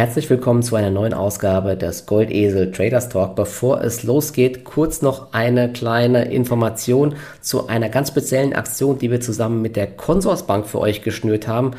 [0.00, 3.36] Herzlich willkommen zu einer neuen Ausgabe des Goldesel Traders Talk.
[3.36, 9.20] Bevor es losgeht, kurz noch eine kleine Information zu einer ganz speziellen Aktion, die wir
[9.20, 11.72] zusammen mit der Consorsbank für euch geschnürt haben.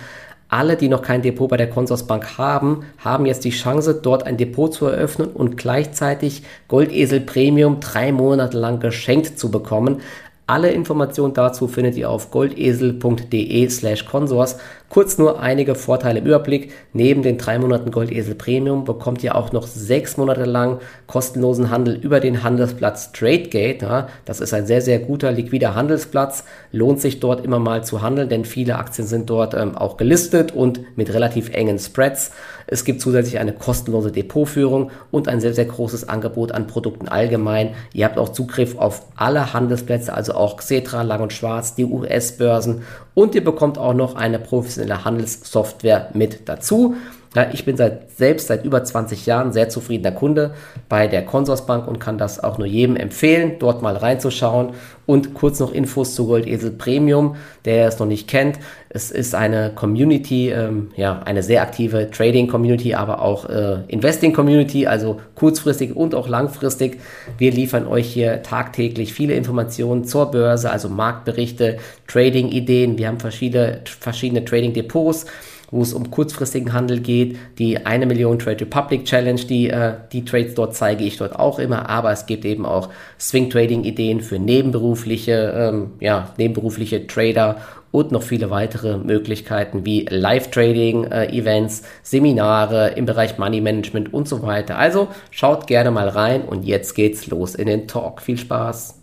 [0.50, 4.38] Alle, die noch kein Depot bei der Consorsbank haben, haben jetzt die Chance, dort ein
[4.38, 10.02] Depot zu eröffnen und gleichzeitig Goldesel Premium drei Monate lang geschenkt zu bekommen.
[10.48, 14.58] Alle Informationen dazu findet ihr auf goldesel.de slash consors.
[14.90, 16.74] Kurz nur einige Vorteile im Überblick.
[16.92, 21.96] Neben den drei Monaten Goldesel Premium bekommt ihr auch noch sechs Monate lang kostenlosen Handel
[21.96, 23.82] über den Handelsplatz TradeGate.
[23.84, 26.44] Ja, das ist ein sehr, sehr guter, liquider Handelsplatz.
[26.74, 30.52] Lohnt sich dort immer mal zu handeln, denn viele Aktien sind dort ähm, auch gelistet
[30.52, 32.32] und mit relativ engen Spreads.
[32.72, 37.76] Es gibt zusätzlich eine kostenlose Depotführung und ein sehr, sehr großes Angebot an Produkten allgemein.
[37.92, 42.84] Ihr habt auch Zugriff auf alle Handelsplätze, also auch Xetra, Lang und Schwarz, die US-Börsen
[43.14, 46.96] und ihr bekommt auch noch eine professionelle Handelssoftware mit dazu.
[47.34, 50.54] Ja, ich bin seit, selbst seit über 20 Jahren sehr zufriedener Kunde
[50.90, 54.72] bei der Consorsbank und kann das auch nur jedem empfehlen, dort mal reinzuschauen.
[55.06, 58.60] Und kurz noch Infos zu Goldesel Premium, der es noch nicht kennt.
[58.90, 64.34] Es ist eine Community, ähm, ja, eine sehr aktive Trading Community, aber auch äh, Investing
[64.34, 67.00] Community, also kurzfristig und auch langfristig.
[67.38, 72.98] Wir liefern euch hier tagtäglich viele Informationen zur Börse, also Marktberichte, Trading Ideen.
[72.98, 75.26] Wir haben verschiedene, verschiedene Trading Depots
[75.72, 77.38] wo es um kurzfristigen Handel geht.
[77.58, 81.60] Die eine Million Trade Republic Challenge, die, äh, die Trades dort zeige ich dort auch
[81.60, 87.58] immer, aber es gibt eben auch Swing Trading Ideen für nebenberufliche, ähm, ja, nebenberufliche Trader
[87.92, 94.44] und noch viele weitere Möglichkeiten wie Live-Trading-Events, äh, Seminare im Bereich Money Management und so
[94.44, 94.78] weiter.
[94.78, 98.22] Also schaut gerne mal rein und jetzt geht's los in den Talk.
[98.22, 99.01] Viel Spaß!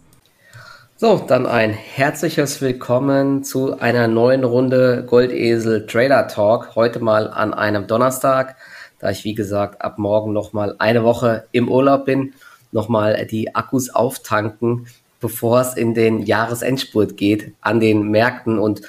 [1.00, 6.74] So, dann ein herzliches Willkommen zu einer neuen Runde Goldesel Trader Talk.
[6.74, 8.56] Heute mal an einem Donnerstag,
[8.98, 12.34] da ich wie gesagt ab morgen nochmal eine Woche im Urlaub bin,
[12.72, 14.88] nochmal die Akkus auftanken,
[15.20, 18.80] bevor es in den Jahresendspurt geht an den Märkten und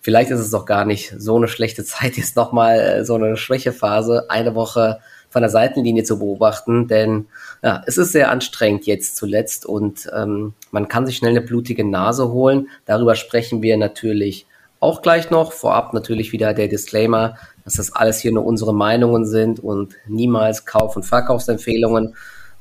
[0.00, 3.36] vielleicht ist es doch gar nicht so eine schlechte Zeit, jetzt nochmal äh, so eine
[3.36, 7.26] Schwächephase, eine Woche von der Seitenlinie zu beobachten, denn
[7.62, 11.84] ja, es ist sehr anstrengend jetzt zuletzt und ähm, man kann sich schnell eine blutige
[11.88, 12.68] Nase holen.
[12.84, 14.46] Darüber sprechen wir natürlich
[14.80, 15.52] auch gleich noch.
[15.52, 20.66] Vorab natürlich wieder der Disclaimer, dass das alles hier nur unsere Meinungen sind und niemals
[20.66, 22.16] Kauf- und Verkaufsempfehlungen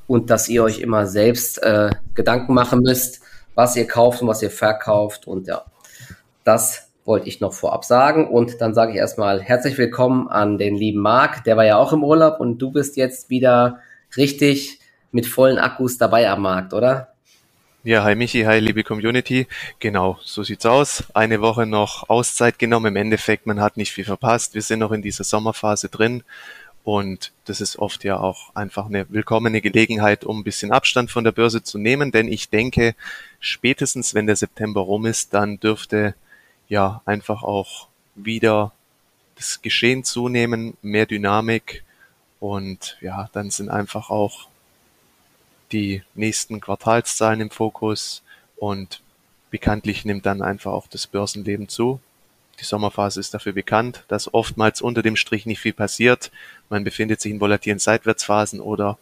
[0.06, 3.22] und dass ihr euch immer selbst äh, Gedanken machen müsst,
[3.56, 5.66] was ihr kauft und was ihr verkauft und ja,
[6.44, 8.28] das wollte ich noch vorab sagen.
[8.28, 11.44] Und dann sage ich erstmal herzlich willkommen an den lieben Marc.
[11.44, 13.80] Der war ja auch im Urlaub und du bist jetzt wieder
[14.18, 14.80] richtig
[15.12, 17.14] mit vollen Akkus dabei am Markt, oder?
[17.84, 19.48] Ja, hi Michi, hi liebe Community.
[19.80, 21.06] Genau, so sieht's aus.
[21.14, 22.88] Eine Woche noch Auszeit genommen.
[22.88, 24.54] Im Endeffekt, man hat nicht viel verpasst.
[24.54, 26.24] Wir sind noch in dieser Sommerphase drin.
[26.84, 31.24] Und das ist oft ja auch einfach eine willkommene Gelegenheit, um ein bisschen Abstand von
[31.24, 32.12] der Börse zu nehmen.
[32.12, 32.96] Denn ich denke,
[33.40, 36.16] spätestens wenn der September rum ist, dann dürfte
[36.70, 38.72] ja einfach auch wieder
[39.36, 41.84] das Geschehen zunehmen, mehr Dynamik
[42.40, 44.48] und ja, dann sind einfach auch
[45.72, 48.24] die nächsten Quartalszahlen im Fokus
[48.58, 49.02] und
[49.52, 52.00] bekanntlich nimmt dann einfach auch das Börsenleben zu.
[52.60, 56.32] Die Sommerphase ist dafür bekannt, dass oftmals unter dem Strich nicht viel passiert.
[56.70, 58.98] Man befindet sich in volatilen Seitwärtsphasen oder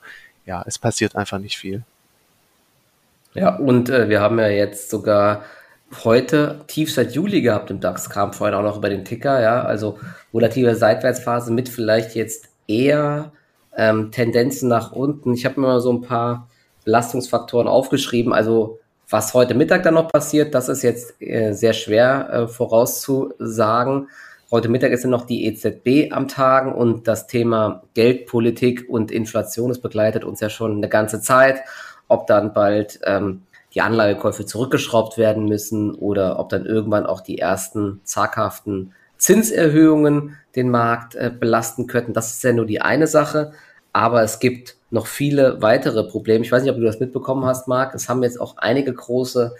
[0.45, 1.84] ja, es passiert einfach nicht viel.
[3.34, 5.44] Ja, und äh, wir haben ja jetzt sogar
[6.03, 9.64] heute tief seit Juli gehabt im DAX, kam vorhin auch noch über den Ticker, ja,
[9.64, 9.98] also
[10.31, 13.31] volative Seitwärtsphase mit vielleicht jetzt eher
[13.75, 15.34] ähm, Tendenzen nach unten.
[15.34, 16.50] Ich habe mir mal so ein paar
[16.84, 22.30] Belastungsfaktoren aufgeschrieben, also was heute Mittag dann noch passiert, das ist jetzt äh, sehr schwer
[22.30, 24.09] äh, vorauszusagen.
[24.52, 29.70] Heute Mittag ist ja noch die EZB am Tagen und das Thema Geldpolitik und Inflation,
[29.70, 31.62] das begleitet uns ja schon eine ganze Zeit.
[32.09, 33.44] Ob dann bald ähm,
[33.78, 40.72] die Anlagekäufe zurückgeschraubt werden müssen oder ob dann irgendwann auch die ersten zaghaften Zinserhöhungen den
[40.72, 42.14] Markt äh, belasten könnten.
[42.14, 43.52] Das ist ja nur die eine Sache.
[43.94, 46.44] Aber es gibt noch viele weitere Probleme.
[46.44, 47.94] Ich weiß nicht, ob du das mitbekommen hast, Marc.
[47.94, 49.53] Es haben jetzt auch einige große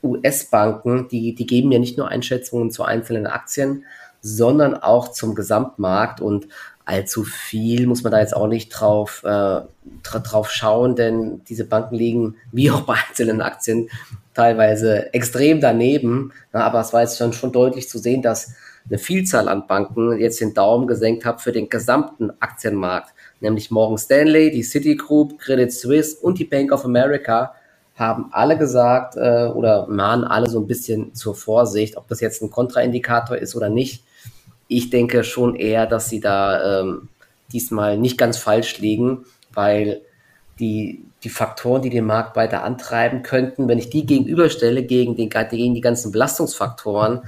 [0.00, 3.84] US-Banken, die, die geben ja nicht nur Einschätzungen zu einzelnen Aktien,
[4.20, 6.20] sondern auch zum Gesamtmarkt.
[6.20, 6.46] Und
[6.86, 9.60] allzu viel muss man da jetzt auch nicht drauf, äh,
[10.02, 13.90] drauf schauen, denn diese Banken liegen, wie auch bei einzelnen Aktien,
[14.34, 16.32] teilweise extrem daneben.
[16.54, 18.54] Ja, aber es war jetzt schon, schon deutlich zu sehen, dass
[18.88, 23.98] eine Vielzahl an Banken jetzt den Daumen gesenkt hat für den gesamten Aktienmarkt, nämlich Morgan
[23.98, 27.52] Stanley, die Citigroup, Credit Suisse und die Bank of America
[27.96, 32.42] haben alle gesagt äh, oder mahnen alle so ein bisschen zur Vorsicht, ob das jetzt
[32.42, 34.04] ein Kontraindikator ist oder nicht
[34.68, 37.08] ich denke schon eher, dass sie da ähm,
[37.52, 40.02] diesmal nicht ganz falsch liegen, weil
[40.58, 45.28] die, die Faktoren, die den Markt weiter antreiben könnten, wenn ich die gegenüberstelle gegen, den,
[45.28, 47.22] gegen die ganzen Belastungsfaktoren,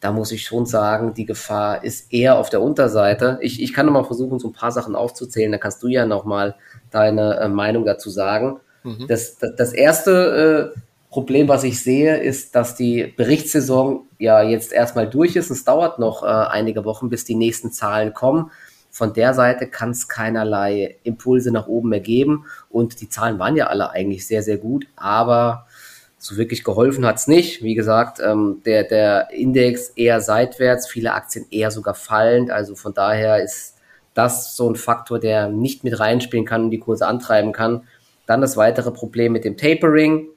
[0.00, 3.38] da muss ich schon sagen, die Gefahr ist eher auf der Unterseite.
[3.42, 6.06] Ich, ich kann noch mal versuchen, so ein paar Sachen aufzuzählen, da kannst du ja
[6.06, 6.54] noch mal
[6.90, 8.60] deine äh, Meinung dazu sagen.
[8.82, 9.06] Mhm.
[9.08, 14.72] Das, das, das erste äh, Problem, was ich sehe, ist, dass die Berichtssaison ja jetzt
[14.72, 15.50] erstmal durch ist.
[15.50, 18.52] Es dauert noch äh, einige Wochen, bis die nächsten Zahlen kommen.
[18.92, 22.46] Von der Seite kann es keinerlei Impulse nach oben mehr geben.
[22.68, 24.86] Und die Zahlen waren ja alle eigentlich sehr, sehr gut.
[24.94, 25.66] Aber
[26.18, 27.62] so wirklich geholfen hat es nicht.
[27.62, 32.52] Wie gesagt, ähm, der, der Index eher seitwärts, viele Aktien eher sogar fallend.
[32.52, 33.76] Also von daher ist
[34.14, 37.82] das so ein Faktor, der nicht mit reinspielen kann und die Kurse antreiben kann.
[38.26, 40.28] Dann das weitere Problem mit dem Tapering.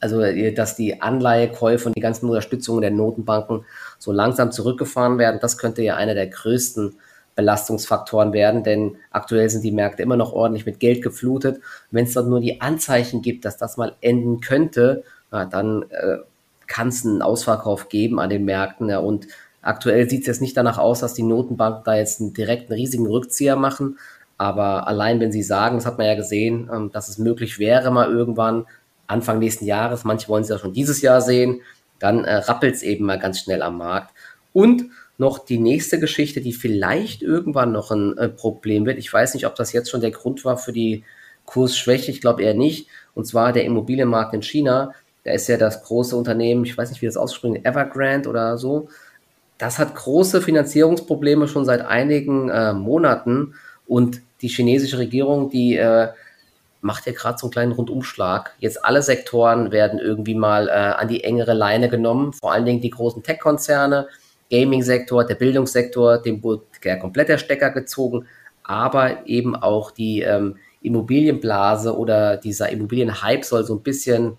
[0.00, 0.20] Also,
[0.52, 3.64] dass die Anleihekäufe und die ganzen Unterstützungen der Notenbanken
[3.98, 6.96] so langsam zurückgefahren werden, das könnte ja einer der größten
[7.38, 11.60] Belastungsfaktoren werden, denn aktuell sind die Märkte immer noch ordentlich mit Geld geflutet.
[11.92, 16.18] Wenn es dort nur die Anzeichen gibt, dass das mal enden könnte, na, dann äh,
[16.66, 18.88] kann es einen Ausverkauf geben an den Märkten.
[18.88, 19.28] Ja, und
[19.62, 23.06] aktuell sieht es jetzt nicht danach aus, dass die Notenbanken da jetzt einen direkten riesigen
[23.06, 23.98] Rückzieher machen.
[24.36, 27.92] Aber allein wenn sie sagen, das hat man ja gesehen, ähm, dass es möglich wäre,
[27.92, 28.66] mal irgendwann
[29.08, 31.62] Anfang nächsten Jahres, manche wollen es ja schon dieses Jahr sehen,
[31.98, 34.14] dann äh, rappelt es eben mal ganz schnell am Markt.
[34.52, 34.84] Und
[35.18, 38.98] noch die nächste Geschichte, die vielleicht irgendwann noch ein äh, Problem wird.
[38.98, 41.02] Ich weiß nicht, ob das jetzt schon der Grund war für die
[41.44, 42.12] Kursschwäche.
[42.12, 42.88] Ich glaube eher nicht.
[43.14, 44.94] Und zwar der Immobilienmarkt in China.
[45.24, 48.88] Da ist ja das große Unternehmen, ich weiß nicht, wie das ausspricht, Evergrande oder so.
[49.58, 53.54] Das hat große Finanzierungsprobleme schon seit einigen äh, Monaten.
[53.88, 56.08] Und die chinesische Regierung, die äh,
[56.80, 58.54] macht ja gerade so einen kleinen Rundumschlag.
[58.58, 62.80] Jetzt alle Sektoren werden irgendwie mal äh, an die engere Leine genommen, vor allen Dingen
[62.80, 64.08] die großen Tech-Konzerne
[64.50, 68.26] Gaming-Sektor, der Bildungssektor, dem wurde der komplett der Stecker gezogen,
[68.62, 74.38] aber eben auch die ähm, Immobilienblase oder dieser Immobilienhype soll so ein bisschen,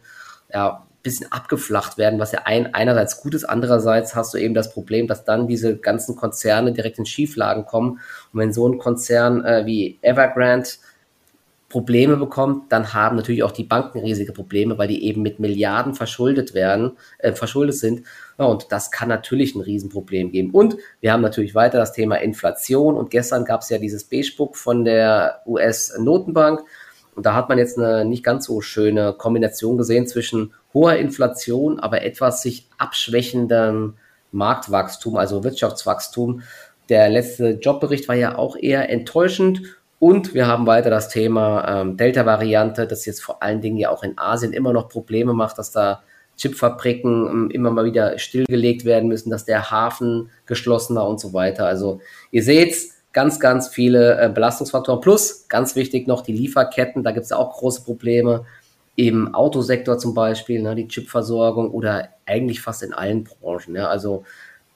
[0.51, 4.73] ja, bisschen abgeflacht werden, was ja ein, einerseits gut ist, andererseits hast du eben das
[4.73, 8.01] Problem, dass dann diese ganzen Konzerne direkt in Schieflagen kommen.
[8.33, 10.69] Und wenn so ein Konzern äh, wie Evergrande
[11.69, 15.93] Probleme bekommt, dann haben natürlich auch die Banken riesige Probleme, weil die eben mit Milliarden
[15.93, 18.07] verschuldet werden, äh, verschuldet sind.
[18.39, 20.49] Ja, und das kann natürlich ein Riesenproblem geben.
[20.49, 22.95] Und wir haben natürlich weiter das Thema Inflation.
[22.95, 26.61] Und gestern gab es ja dieses Beige-Book von der US-Notenbank.
[27.15, 31.79] Und da hat man jetzt eine nicht ganz so schöne Kombination gesehen zwischen hoher Inflation,
[31.79, 33.95] aber etwas sich abschwächendem
[34.31, 36.41] Marktwachstum, also Wirtschaftswachstum.
[36.87, 39.61] Der letzte Jobbericht war ja auch eher enttäuschend
[39.99, 44.03] und wir haben weiter das Thema ähm, Delta-Variante, das jetzt vor allen Dingen ja auch
[44.03, 46.03] in Asien immer noch Probleme macht, dass da
[46.37, 51.33] Chipfabriken ähm, immer mal wieder stillgelegt werden müssen, dass der Hafen geschlossen war und so
[51.33, 51.65] weiter.
[51.65, 51.99] Also
[52.31, 52.75] ihr seht
[53.11, 55.01] ganz, ganz viele äh, Belastungsfaktoren.
[55.01, 58.45] Plus, ganz wichtig noch, die Lieferketten, da gibt es auch große Probleme.
[58.95, 63.75] Im Autosektor zum Beispiel, ne, die Chipversorgung oder eigentlich fast in allen Branchen.
[63.75, 63.87] Ja.
[63.87, 64.23] Also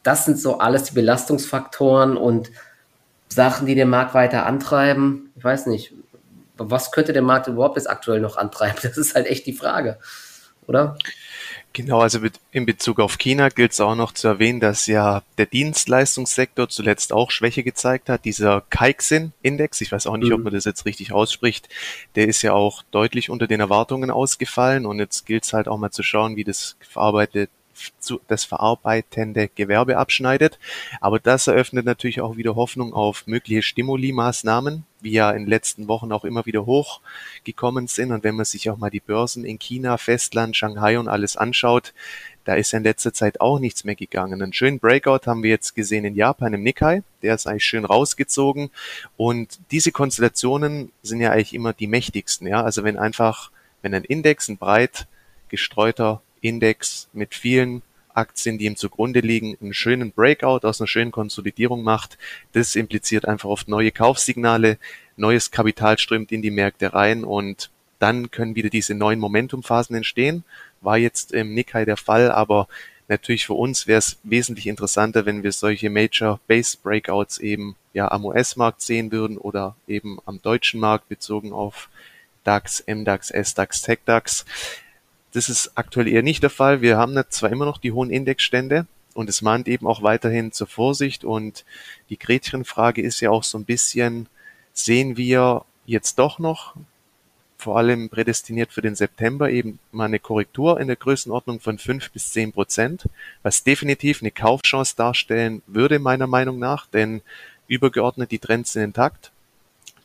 [0.02, 2.52] das sind so alles die Belastungsfaktoren und
[3.34, 5.32] Sachen, die den Markt weiter antreiben.
[5.36, 5.94] Ich weiß nicht,
[6.58, 8.78] was könnte der Markt überhaupt jetzt aktuell noch antreiben?
[8.84, 9.98] Das ist halt echt die Frage,
[10.68, 10.98] oder?
[11.76, 12.20] Genau, also
[12.52, 17.12] in Bezug auf China gilt es auch noch zu erwähnen, dass ja der Dienstleistungssektor zuletzt
[17.12, 18.26] auch Schwäche gezeigt hat.
[18.26, 20.36] Dieser Kaixin-Index, ich weiß auch nicht, mhm.
[20.36, 21.70] ob man das jetzt richtig ausspricht,
[22.13, 25.80] der ist ja auch deutlich unter den Erwartungen ausgefallen und jetzt gilt es halt auch
[25.80, 26.78] mal zu schauen, wie das
[27.84, 30.60] verarbeitet das verarbeitende Gewerbe abschneidet.
[31.02, 35.88] Aber das eröffnet natürlich auch wieder Hoffnung auf mögliche Stimuli-Maßnahmen, wie ja in den letzten
[35.88, 38.12] Wochen auch immer wieder hochgekommen sind.
[38.12, 41.94] Und wenn man sich auch mal die Börsen in China, Festland, Shanghai und alles anschaut,
[42.46, 44.42] da ist ja in letzter Zeit auch nichts mehr gegangen.
[44.42, 47.04] Einen schönen Breakout haben wir jetzt gesehen in Japan im Nikkei.
[47.22, 48.70] Der ist eigentlich schön rausgezogen.
[49.16, 52.48] Und diese Konstellationen sind ja eigentlich immer die mächtigsten.
[52.48, 55.08] Ja, also wenn einfach, wenn ein Index, ein breit
[55.48, 57.82] gestreuter Index mit vielen
[58.14, 62.18] Aktien, die ihm zugrunde liegen, einen schönen Breakout aus einer schönen Konsolidierung macht.
[62.52, 64.78] Das impliziert einfach oft neue Kaufsignale,
[65.18, 70.44] neues Kapital strömt in die Märkte rein und dann können wieder diese neuen Momentumphasen entstehen.
[70.82, 72.68] War jetzt im Nikkei der Fall, aber
[73.08, 78.12] natürlich für uns wäre es wesentlich interessanter, wenn wir solche Major Base Breakouts eben ja
[78.12, 81.90] am US-Markt sehen würden oder eben am deutschen Markt bezogen auf
[82.44, 84.46] DAX, MDAX, SDAX, TechDAX.
[85.34, 86.82] Das ist aktuell eher nicht der Fall.
[86.82, 90.68] Wir haben zwar immer noch die hohen Indexstände und es mahnt eben auch weiterhin zur
[90.68, 91.66] Vorsicht und
[92.10, 94.28] die Gretchenfrage ist ja auch so ein bisschen,
[94.74, 96.75] sehen wir jetzt doch noch
[97.58, 102.12] vor allem prädestiniert für den September eben mal eine Korrektur in der Größenordnung von fünf
[102.12, 103.08] bis zehn Prozent,
[103.42, 107.22] was definitiv eine Kaufchance darstellen würde, meiner Meinung nach, denn
[107.68, 109.32] übergeordnet, die Trends sind intakt.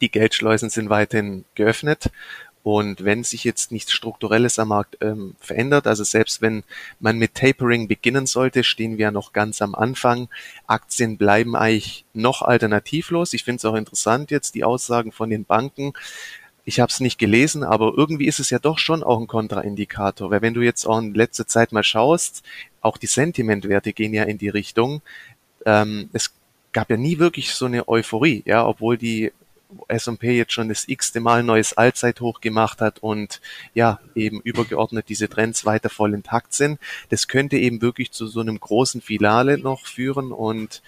[0.00, 2.10] Die Geldschleusen sind weiterhin geöffnet.
[2.70, 6.64] Und wenn sich jetzt nichts Strukturelles am Markt ähm, verändert, also selbst wenn
[7.00, 10.28] man mit Tapering beginnen sollte, stehen wir ja noch ganz am Anfang.
[10.66, 13.32] Aktien bleiben eigentlich noch alternativlos.
[13.32, 15.94] Ich finde es auch interessant jetzt die Aussagen von den Banken.
[16.66, 20.30] Ich habe es nicht gelesen, aber irgendwie ist es ja doch schon auch ein Kontraindikator,
[20.30, 22.42] weil wenn du jetzt auch in letzter Zeit mal schaust,
[22.82, 25.00] auch die Sentimentwerte gehen ja in die Richtung.
[25.64, 26.34] Ähm, es
[26.72, 29.32] gab ja nie wirklich so eine Euphorie, ja, obwohl die
[29.88, 33.40] S&P jetzt schon das x-te Mal neues Allzeithoch gemacht hat und
[33.74, 36.78] ja, eben übergeordnet diese Trends weiter voll intakt sind.
[37.10, 40.82] Das könnte eben wirklich zu so einem großen Finale noch führen und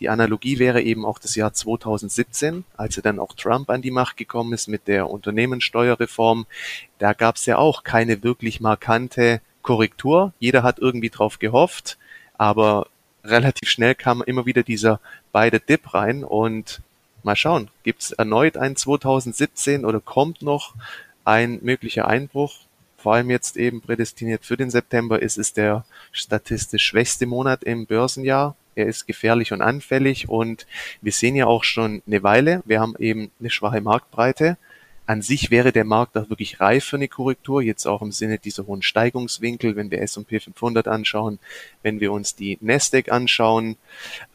[0.00, 3.90] die Analogie wäre eben auch das Jahr 2017, als er dann auch Trump an die
[3.90, 6.46] Macht gekommen ist mit der Unternehmenssteuerreform.
[6.98, 10.34] Da gab es ja auch keine wirklich markante Korrektur.
[10.38, 11.96] Jeder hat irgendwie drauf gehofft,
[12.36, 12.88] aber
[13.24, 15.00] relativ schnell kam immer wieder dieser
[15.32, 16.82] beide Dip rein und
[17.26, 20.74] Mal schauen, gibt es erneut ein 2017 oder kommt noch
[21.24, 22.54] ein möglicher Einbruch?
[22.98, 27.86] Vor allem jetzt eben prädestiniert für den September ist es der statistisch schwächste Monat im
[27.86, 28.54] Börsenjahr.
[28.76, 30.68] Er ist gefährlich und anfällig und
[31.02, 34.56] wir sehen ja auch schon eine Weile, wir haben eben eine schwache Marktbreite.
[35.06, 38.38] An sich wäre der Markt auch wirklich reif für eine Korrektur, jetzt auch im Sinne
[38.38, 41.40] dieser hohen Steigungswinkel, wenn wir S&P 500 anschauen,
[41.82, 43.78] wenn wir uns die Nasdaq anschauen.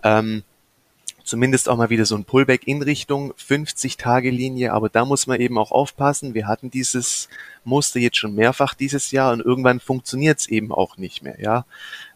[0.03, 0.43] Ähm,
[1.23, 5.57] zumindest auch mal wieder so ein Pullback in Richtung 50-Tage-Linie, aber da muss man eben
[5.57, 6.33] auch aufpassen.
[6.33, 7.29] Wir hatten dieses
[7.63, 11.65] Muster jetzt schon mehrfach dieses Jahr und irgendwann funktioniert es eben auch nicht mehr, ja.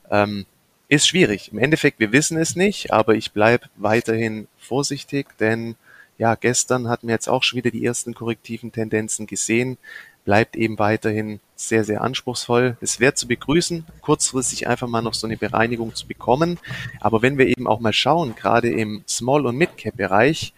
[0.09, 0.45] Ähm,
[0.87, 1.51] ist schwierig.
[1.51, 5.75] Im Endeffekt, wir wissen es nicht, aber ich bleibe weiterhin vorsichtig, denn
[6.17, 9.77] ja, gestern hatten wir jetzt auch schon wieder die ersten korrektiven Tendenzen gesehen
[10.25, 12.77] bleibt eben weiterhin sehr, sehr anspruchsvoll.
[12.81, 16.59] Es wäre zu begrüßen, kurzfristig einfach mal noch so eine Bereinigung zu bekommen.
[16.99, 20.53] Aber wenn wir eben auch mal schauen, gerade im Small- und Mid-Cap-Bereich,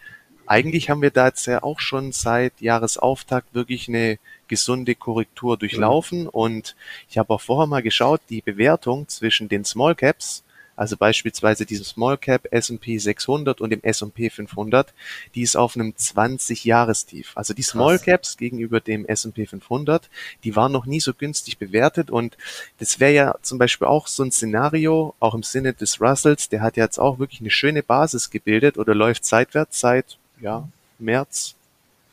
[0.46, 6.26] eigentlich haben wir da jetzt ja auch schon seit Jahresauftakt wirklich eine gesunde Korrektur durchlaufen.
[6.26, 6.74] Und
[7.10, 10.42] ich habe auch vorher mal geschaut, die Bewertung zwischen den Small Caps
[10.78, 14.94] also beispielsweise diesem Small Cap S&P 600 und dem S&P 500,
[15.34, 17.32] die ist auf einem 20-Jahrestief.
[17.34, 20.08] Also die Small Caps gegenüber dem S&P 500,
[20.44, 22.36] die waren noch nie so günstig bewertet und
[22.78, 26.60] das wäre ja zum Beispiel auch so ein Szenario, auch im Sinne des Russells, der
[26.60, 30.68] hat ja jetzt auch wirklich eine schöne Basis gebildet oder läuft seitwärts seit ja,
[31.00, 31.56] März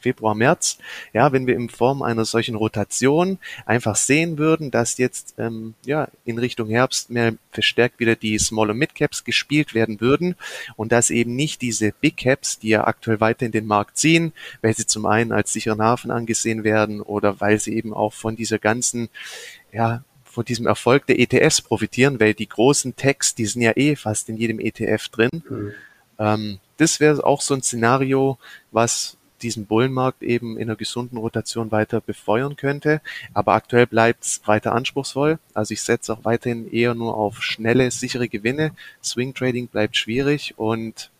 [0.06, 0.78] Februar, März,
[1.14, 6.10] ja, wenn wir in Form einer solchen Rotation einfach sehen würden, dass jetzt ähm, ja
[6.26, 10.36] in Richtung Herbst mehr verstärkt wieder die Small- und Mid-Caps gespielt werden würden
[10.76, 14.32] und dass eben nicht diese Big Caps, die ja aktuell weiter in den Markt ziehen,
[14.62, 18.36] weil sie zum einen als sicheren Hafen angesehen werden oder weil sie eben auch von
[18.36, 19.10] dieser ganzen
[19.74, 23.96] ja, von diesem Erfolg der ETFs profitieren, weil die großen Techs, die sind ja eh
[23.96, 25.44] fast in jedem ETF drin.
[25.50, 25.72] Mhm.
[26.20, 28.38] Ähm, das wäre auch so ein Szenario,
[28.72, 33.02] was diesen Bullenmarkt eben in einer gesunden Rotation weiter befeuern könnte.
[33.34, 35.40] Aber aktuell bleibt es weiter anspruchsvoll.
[35.54, 38.72] Also ich setze auch weiterhin eher nur auf schnelle, sichere Gewinne.
[39.04, 41.12] Swing Trading bleibt schwierig und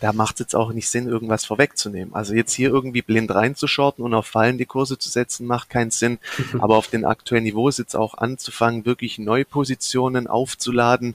[0.00, 2.14] da macht es jetzt auch nicht Sinn, irgendwas vorwegzunehmen.
[2.14, 6.18] Also jetzt hier irgendwie blind reinzuschorten und auf fallende Kurse zu setzen, macht keinen Sinn.
[6.58, 11.14] Aber auf den aktuellen Niveaus jetzt auch anzufangen, wirklich neue Positionen aufzuladen,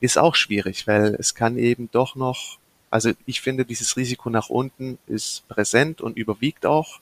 [0.00, 2.58] ist auch schwierig, weil es kann eben doch noch
[2.96, 7.00] also ich finde, dieses Risiko nach unten ist präsent und überwiegt auch.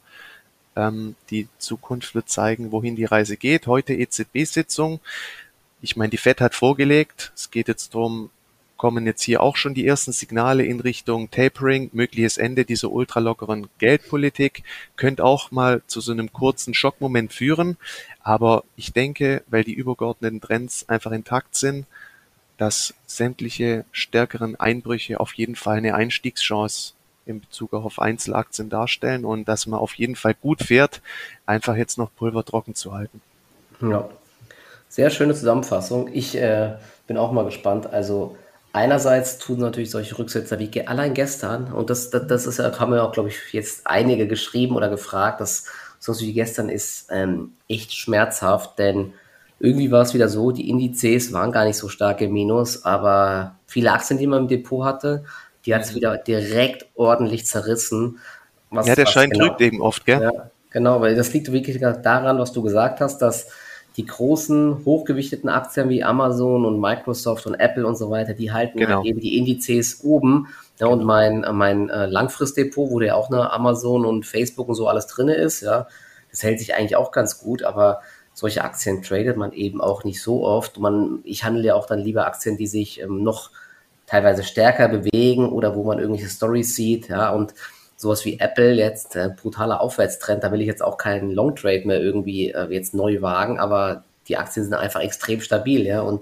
[0.75, 3.69] Ähm, die Zukunft wird zeigen, wohin die Reise geht.
[3.69, 4.99] Heute EZB-Sitzung.
[5.81, 7.31] Ich meine, die Fed hat vorgelegt.
[7.37, 8.31] Es geht jetzt darum,
[8.77, 13.69] kommen jetzt hier auch schon die ersten Signale in Richtung Tapering, mögliches Ende dieser ultralockeren
[13.79, 14.65] Geldpolitik,
[14.97, 17.77] könnte auch mal zu so einem kurzen Schockmoment führen.
[18.21, 21.87] Aber ich denke, weil die übergeordneten Trends einfach intakt sind,
[22.59, 26.95] dass sämtliche stärkeren Einbrüche auf jeden Fall eine Einstiegschance
[27.27, 31.01] in Bezug auf Einzelaktien darstellen und dass man auf jeden Fall gut fährt,
[31.47, 33.21] einfach jetzt noch Pulver trocken zu halten.
[33.81, 34.09] Ja,
[34.89, 36.11] sehr schöne Zusammenfassung.
[36.13, 36.75] Ich äh,
[37.07, 37.87] bin auch mal gespannt.
[37.87, 38.37] Also
[38.73, 42.93] einerseits tun natürlich solche Rücksetzer wie allein gestern, und das, das, das ist ja, haben
[42.93, 45.67] wir auch, glaube ich, jetzt einige geschrieben oder gefragt, dass
[45.99, 49.15] so wie gestern ist ähm, echt schmerzhaft, denn
[49.61, 53.57] irgendwie war es wieder so, die Indizes waren gar nicht so stark im Minus, aber
[53.67, 55.25] viele Aktien, die man im Depot hatte,
[55.65, 58.19] die hat es wieder direkt ordentlich zerrissen.
[58.71, 60.23] Was, ja, der Schein genau, trügt eben oft, gell?
[60.23, 63.49] Ja, genau, weil das liegt wirklich daran, was du gesagt hast, dass
[63.97, 68.79] die großen, hochgewichteten Aktien wie Amazon und Microsoft und Apple und so weiter, die halten
[68.79, 68.97] genau.
[68.97, 70.49] halt eben die Indizes oben.
[70.81, 74.89] Ja, und mein, mein äh, Langfristdepot, wo ja auch eine Amazon und Facebook und so
[74.89, 75.87] alles drin ist, ja,
[76.31, 78.01] das hält sich eigentlich auch ganz gut, aber
[78.35, 80.79] solche Aktien tradet man eben auch nicht so oft.
[80.79, 83.51] Man, ich handle ja auch dann lieber Aktien, die sich ähm, noch
[84.07, 87.55] teilweise stärker bewegen oder wo man irgendwelche Stories sieht, ja, und
[87.97, 91.87] sowas wie Apple jetzt, äh, brutaler Aufwärtstrend, da will ich jetzt auch keinen Long Trade
[91.87, 96.21] mehr irgendwie äh, jetzt neu wagen, aber die Aktien sind einfach extrem stabil, ja, und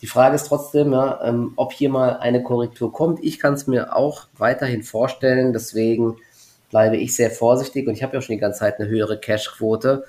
[0.00, 3.18] die Frage ist trotzdem, ja, ähm, ob hier mal eine Korrektur kommt.
[3.24, 6.18] Ich kann es mir auch weiterhin vorstellen, deswegen
[6.70, 10.04] bleibe ich sehr vorsichtig und ich habe ja schon die ganze Zeit eine höhere Cash-Quote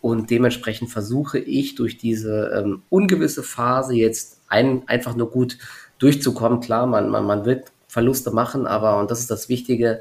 [0.00, 5.58] und dementsprechend versuche ich durch diese ähm, ungewisse Phase jetzt ein, einfach nur gut
[5.98, 6.60] durchzukommen.
[6.60, 10.00] Klar, man, man, man wird Verluste machen, aber, und das ist das Wichtige,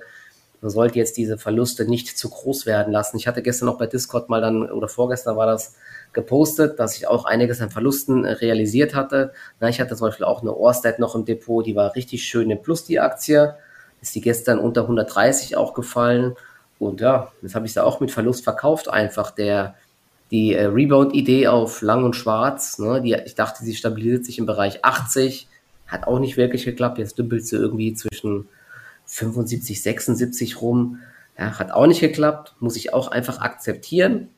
[0.61, 3.17] man sollte jetzt diese Verluste nicht zu groß werden lassen.
[3.17, 5.75] Ich hatte gestern noch bei Discord mal dann, oder vorgestern war das,
[6.13, 9.33] gepostet, dass ich auch einiges an Verlusten äh, realisiert hatte.
[9.59, 12.49] Na, ich hatte zum Beispiel auch eine Orsted noch im Depot, die war richtig schön
[12.49, 13.55] im Plus, die Aktie.
[14.01, 16.35] Ist die gestern unter 130 auch gefallen.
[16.79, 19.75] Und ja, jetzt habe ich sie auch mit Verlust verkauft, einfach der,
[20.31, 22.79] die äh, Rebound-Idee auf lang und schwarz.
[22.79, 25.47] Ne, die, ich dachte, sie stabilisiert sich im Bereich 80.
[25.87, 26.97] Hat auch nicht wirklich geklappt.
[26.97, 28.47] Jetzt dümpelt sie irgendwie zwischen
[29.05, 30.99] 75, 76 rum.
[31.37, 32.55] Ja, hat auch nicht geklappt.
[32.59, 34.29] Muss ich auch einfach akzeptieren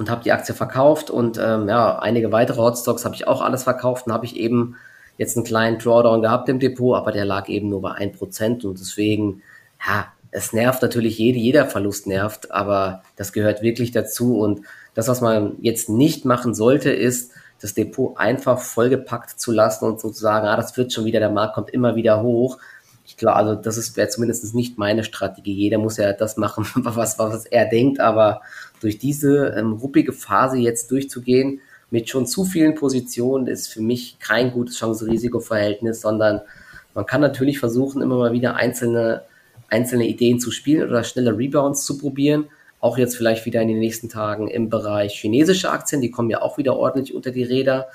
[0.00, 3.64] und habe die Aktie verkauft und ähm, ja, einige weitere Hotstocks habe ich auch alles
[3.64, 4.76] verkauft und habe ich eben
[5.18, 8.80] jetzt einen kleinen Drawdown gehabt im Depot, aber der lag eben nur bei 1% und
[8.80, 9.42] deswegen,
[9.86, 14.62] ja, es nervt natürlich jede, jeder Verlust nervt, aber das gehört wirklich dazu und
[14.94, 20.00] das, was man jetzt nicht machen sollte, ist, das Depot einfach vollgepackt zu lassen und
[20.00, 22.58] sozusagen, ah, das wird schon wieder, der Markt kommt immer wieder hoch.
[23.04, 25.52] Ich glaube, also das wäre zumindest nicht meine Strategie.
[25.52, 28.40] Jeder muss ja das machen, was, was er denkt, aber
[28.80, 34.18] durch diese ähm, ruppige Phase jetzt durchzugehen, mit schon zu vielen Positionen, ist für mich
[34.20, 36.40] kein gutes Chance-Risiko-Verhältnis, sondern
[36.94, 39.22] man kann natürlich versuchen, immer mal wieder einzelne,
[39.68, 42.46] einzelne Ideen zu spielen oder schnelle Rebounds zu probieren.
[42.80, 46.42] Auch jetzt vielleicht wieder in den nächsten Tagen im Bereich chinesische Aktien, die kommen ja
[46.42, 47.88] auch wieder ordentlich unter die Räder.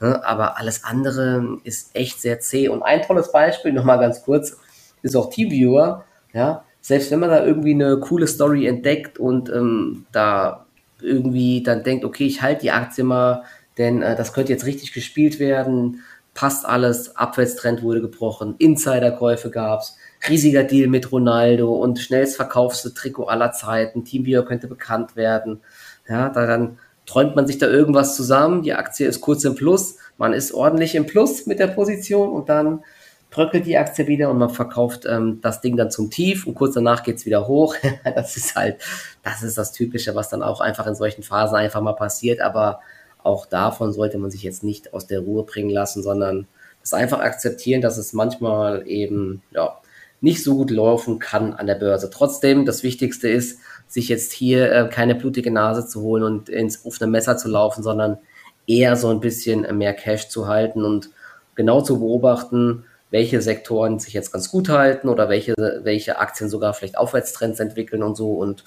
[0.00, 0.24] Ne?
[0.24, 2.68] Aber alles andere ist echt sehr zäh.
[2.68, 4.56] Und ein tolles Beispiel, nochmal ganz kurz,
[5.02, 6.04] ist auch TeamViewer.
[6.32, 10.66] Ja, selbst wenn man da irgendwie eine coole Story entdeckt und ähm, da
[11.00, 13.44] irgendwie dann denkt, okay, ich halte die Aktie mal,
[13.78, 16.02] denn äh, das könnte jetzt richtig gespielt werden,
[16.34, 19.96] passt alles, Abwärtstrend wurde gebrochen, Insiderkäufe gab's,
[20.28, 25.60] riesiger Deal mit Ronaldo und schnellst verkaufste Trikot aller Zeiten, Teamviewer könnte bekannt werden.
[26.08, 29.96] Ja, da dann träumt man sich da irgendwas zusammen, die Aktie ist kurz im Plus,
[30.18, 32.84] man ist ordentlich im Plus mit der Position und dann
[33.32, 36.74] bröckelt die Aktie wieder und man verkauft ähm, das Ding dann zum Tief und kurz
[36.74, 37.74] danach geht's wieder hoch.
[38.04, 38.76] das ist halt,
[39.24, 42.40] das ist das Typische, was dann auch einfach in solchen Phasen einfach mal passiert.
[42.40, 42.80] Aber
[43.22, 46.46] auch davon sollte man sich jetzt nicht aus der Ruhe bringen lassen, sondern
[46.82, 49.78] das einfach akzeptieren, dass es manchmal eben ja,
[50.22, 52.08] nicht so gut laufen kann an der Börse.
[52.08, 53.58] Trotzdem, das Wichtigste ist,
[53.88, 57.82] sich jetzt hier äh, keine blutige Nase zu holen und ins offene Messer zu laufen,
[57.82, 58.18] sondern
[58.66, 61.10] eher so ein bisschen mehr Cash zu halten und
[61.56, 66.72] genau zu beobachten, welche Sektoren sich jetzt ganz gut halten oder welche, welche Aktien sogar
[66.72, 68.64] vielleicht Aufwärtstrends entwickeln und so und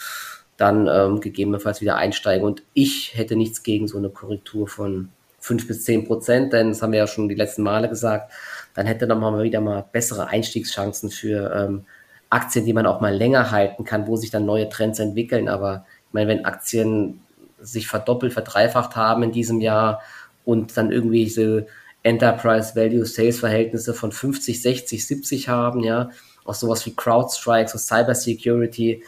[0.57, 2.45] dann ähm, gegebenenfalls wieder einsteigen.
[2.45, 6.81] Und ich hätte nichts gegen so eine Korrektur von 5 bis 10 Prozent, denn das
[6.81, 8.31] haben wir ja schon die letzten Male gesagt.
[8.75, 11.85] Dann hätte man mal wieder mal bessere Einstiegschancen für ähm,
[12.29, 15.47] Aktien, die man auch mal länger halten kann, wo sich dann neue Trends entwickeln.
[15.47, 17.21] Aber ich meine, wenn Aktien
[17.59, 20.01] sich verdoppelt, verdreifacht haben in diesem Jahr
[20.43, 21.67] und dann irgendwie diese
[22.03, 26.09] Enterprise Value Sales Verhältnisse von 50, 60, 70 haben, ja,
[26.43, 29.03] auch sowas wie CrowdStrike, so Cyber Security,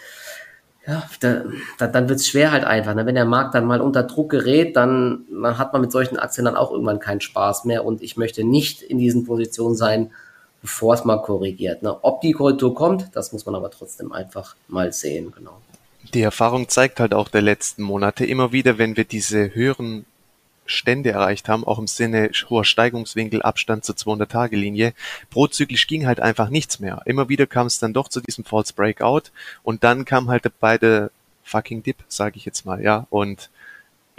[0.87, 1.43] ja, da,
[1.77, 2.95] da, dann wird es schwer halt einfach.
[2.95, 3.05] Ne?
[3.05, 6.45] Wenn der Markt dann mal unter Druck gerät, dann, dann hat man mit solchen Aktien
[6.45, 10.11] dann auch irgendwann keinen Spaß mehr und ich möchte nicht in diesen Positionen sein,
[10.61, 11.83] bevor es mal korrigiert.
[11.83, 11.97] Ne?
[12.03, 15.61] Ob die Korrektur kommt, das muss man aber trotzdem einfach mal sehen, genau.
[16.13, 20.05] Die Erfahrung zeigt halt auch der letzten Monate immer wieder, wenn wir diese höheren
[20.67, 24.93] Stände erreicht haben, auch im Sinne hoher Steigungswinkel, Abstand zur 200-Tage-Linie.
[25.29, 27.01] Prozyklisch ging halt einfach nichts mehr.
[27.05, 29.31] Immer wieder kam es dann doch zu diesem False Breakout
[29.63, 31.11] und dann kam halt beide
[31.43, 33.07] fucking Dip, sage ich jetzt mal, ja.
[33.09, 33.49] Und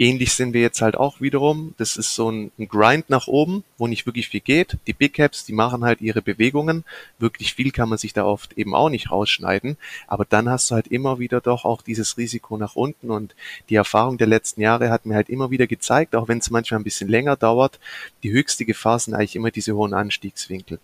[0.01, 1.75] Ähnlich sind wir jetzt halt auch wiederum.
[1.77, 4.77] Das ist so ein, ein, Grind nach oben, wo nicht wirklich viel geht.
[4.87, 6.85] Die Big Caps, die machen halt ihre Bewegungen.
[7.19, 9.75] Wirklich viel kann man sich da oft eben auch nicht rausschneiden.
[10.07, 13.11] Aber dann hast du halt immer wieder doch auch dieses Risiko nach unten.
[13.11, 13.35] Und
[13.67, 16.79] die Erfahrung der letzten Jahre hat mir halt immer wieder gezeigt, auch wenn es manchmal
[16.79, 17.77] ein bisschen länger dauert,
[18.23, 20.79] die höchste Gefahr sind eigentlich immer diese hohen Anstiegswinkel.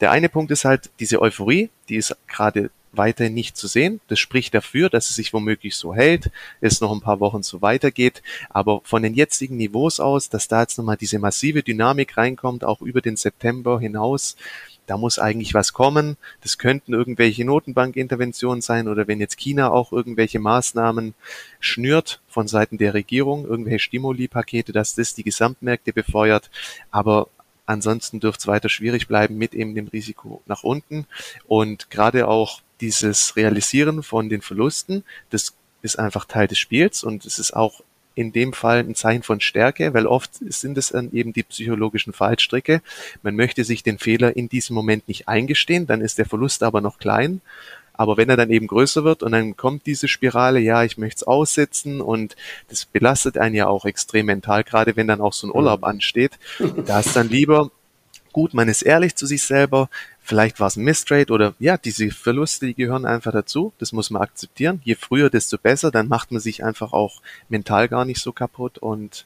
[0.00, 4.00] Der eine Punkt ist halt diese Euphorie, die ist gerade weiterhin nicht zu sehen.
[4.08, 7.62] Das spricht dafür, dass es sich womöglich so hält, es noch ein paar Wochen so
[7.62, 8.22] weitergeht.
[8.50, 12.80] Aber von den jetzigen Niveaus aus, dass da jetzt nochmal diese massive Dynamik reinkommt, auch
[12.80, 14.36] über den September hinaus,
[14.86, 16.16] da muss eigentlich was kommen.
[16.40, 21.14] Das könnten irgendwelche Notenbankinterventionen sein oder wenn jetzt China auch irgendwelche Maßnahmen
[21.60, 26.50] schnürt von Seiten der Regierung, irgendwelche Stimuli-Pakete, dass das die Gesamtmärkte befeuert.
[26.90, 27.28] Aber
[27.68, 31.06] Ansonsten dürfte es weiter schwierig bleiben mit eben dem Risiko nach unten.
[31.46, 37.24] Und gerade auch dieses Realisieren von den Verlusten, das ist einfach Teil des Spiels und
[37.24, 37.82] es ist auch
[38.14, 42.12] in dem Fall ein Zeichen von Stärke, weil oft sind es dann eben die psychologischen
[42.12, 42.82] Fallstricke.
[43.22, 46.80] Man möchte sich den Fehler in diesem Moment nicht eingestehen, dann ist der Verlust aber
[46.80, 47.40] noch klein.
[47.92, 51.18] Aber wenn er dann eben größer wird und dann kommt diese Spirale, ja, ich möchte
[51.18, 52.34] es aussitzen und
[52.68, 55.84] das belastet einen ja auch extrem mental, gerade wenn dann auch so ein Urlaub mhm.
[55.84, 56.38] ansteht.
[56.86, 57.70] Da ist dann lieber,
[58.32, 59.90] gut, man ist ehrlich zu sich selber,
[60.28, 63.72] vielleicht war es ein Mistrade oder ja, diese Verluste, die gehören einfach dazu.
[63.78, 64.82] Das muss man akzeptieren.
[64.84, 65.90] Je früher, desto besser.
[65.90, 68.76] Dann macht man sich einfach auch mental gar nicht so kaputt.
[68.76, 69.24] Und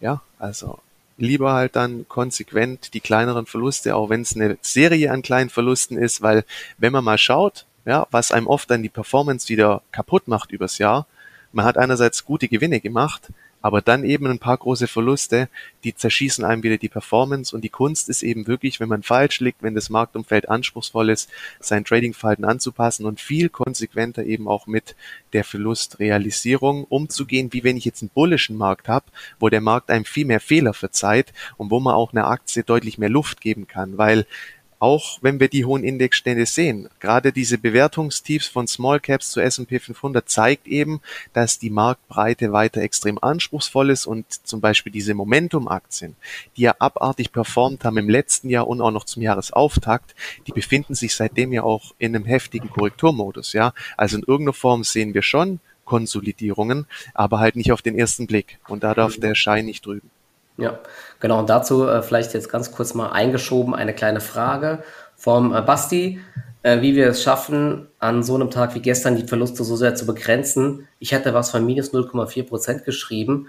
[0.00, 0.78] ja, also
[1.16, 5.96] lieber halt dann konsequent die kleineren Verluste, auch wenn es eine Serie an kleinen Verlusten
[5.96, 6.44] ist, weil
[6.76, 10.76] wenn man mal schaut, ja, was einem oft dann die Performance wieder kaputt macht übers
[10.76, 11.06] Jahr,
[11.52, 13.28] man hat einerseits gute Gewinne gemacht,
[13.64, 15.48] aber dann eben ein paar große Verluste,
[15.84, 17.56] die zerschießen einem wieder die Performance.
[17.56, 21.30] Und die Kunst ist eben wirklich, wenn man falsch liegt, wenn das Marktumfeld anspruchsvoll ist,
[21.60, 24.94] sein Tradingverhalten anzupassen und viel konsequenter eben auch mit
[25.32, 29.06] der Verlustrealisierung umzugehen, wie wenn ich jetzt einen bullischen Markt habe,
[29.40, 32.98] wo der Markt einem viel mehr Fehler verzeiht und wo man auch einer Aktie deutlich
[32.98, 34.26] mehr Luft geben kann, weil
[34.84, 36.90] auch wenn wir die hohen Indexstände sehen.
[37.00, 41.00] Gerade diese Bewertungstiefs von Small Caps zu S&P 500 zeigt eben,
[41.32, 46.16] dass die Marktbreite weiter extrem anspruchsvoll ist und zum Beispiel diese Momentum-Aktien,
[46.58, 50.14] die ja abartig performt haben im letzten Jahr und auch noch zum Jahresauftakt,
[50.46, 53.72] die befinden sich seitdem ja auch in einem heftigen Korrekturmodus, ja.
[53.96, 58.58] Also in irgendeiner Form sehen wir schon Konsolidierungen, aber halt nicht auf den ersten Blick.
[58.68, 60.10] Und da darf der Schein nicht drüben.
[60.56, 60.78] Ja,
[61.20, 61.40] genau.
[61.40, 64.84] Und dazu äh, vielleicht jetzt ganz kurz mal eingeschoben eine kleine Frage
[65.16, 66.20] vom äh, Basti,
[66.62, 69.94] äh, wie wir es schaffen, an so einem Tag wie gestern die Verluste so sehr
[69.96, 70.86] zu begrenzen.
[71.00, 73.48] Ich hätte was von minus 0,4 Prozent geschrieben.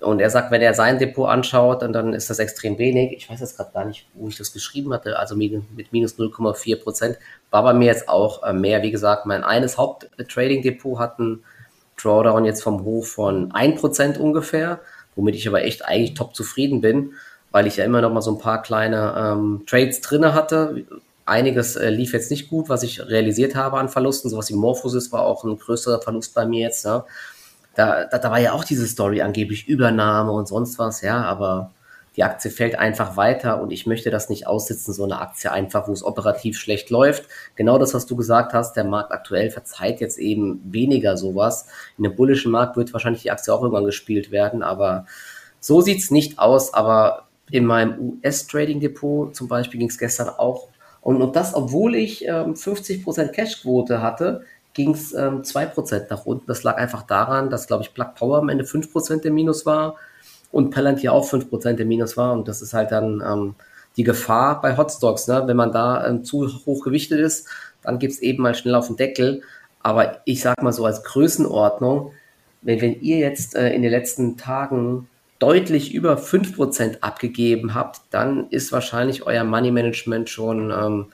[0.00, 3.16] Und er sagt, wenn er sein Depot anschaut, dann, dann ist das extrem wenig.
[3.16, 5.18] Ich weiß jetzt gerade gar nicht, wo ich das geschrieben hatte.
[5.18, 7.18] Also mit minus 0,4 Prozent
[7.50, 8.82] war bei mir jetzt auch äh, mehr.
[8.82, 11.42] Wie gesagt, mein eines Haupt-Trading-Depot hat einen
[12.00, 14.80] Drawdown jetzt vom Hof von 1 Prozent ungefähr
[15.16, 17.12] womit ich aber echt eigentlich top zufrieden bin,
[17.50, 20.84] weil ich ja immer noch mal so ein paar kleine ähm, Trades drinne hatte.
[21.26, 24.30] Einiges äh, lief jetzt nicht gut, was ich realisiert habe an Verlusten.
[24.30, 26.84] Sowas wie Morphosis war auch ein größerer Verlust bei mir jetzt.
[26.84, 27.06] Ja.
[27.74, 31.72] Da, da, da war ja auch diese Story angeblich Übernahme und sonst was, ja, aber
[32.16, 35.88] die Aktie fällt einfach weiter und ich möchte das nicht aussitzen, so eine Aktie einfach,
[35.88, 37.24] wo es operativ schlecht läuft.
[37.56, 41.66] Genau das, was du gesagt hast, der Markt aktuell verzeiht jetzt eben weniger sowas.
[41.98, 45.06] In einem bullischen Markt wird wahrscheinlich die Aktie auch irgendwann gespielt werden, aber
[45.58, 46.72] so sieht's nicht aus.
[46.72, 50.68] Aber in meinem US-Trading-Depot zum Beispiel ging es gestern auch
[51.04, 56.46] und, und das, obwohl ich ähm, 50% Cashquote hatte, ging es ähm, 2% nach unten.
[56.46, 59.96] Das lag einfach daran, dass, glaube ich, Plug Power am Ende 5% im Minus war
[60.54, 62.32] und Palantir auch 5% im Minus war.
[62.32, 63.54] Und das ist halt dann ähm,
[63.96, 65.26] die Gefahr bei Hotstocks.
[65.26, 65.42] Ne?
[65.46, 67.48] Wenn man da ähm, zu hoch gewichtet ist,
[67.82, 69.42] dann gibt es eben mal schnell auf den Deckel.
[69.80, 72.12] Aber ich sag mal so als Größenordnung,
[72.62, 75.08] wenn, wenn ihr jetzt äh, in den letzten Tagen
[75.40, 81.06] deutlich über 5% abgegeben habt, dann ist wahrscheinlich euer Money Management schon ähm,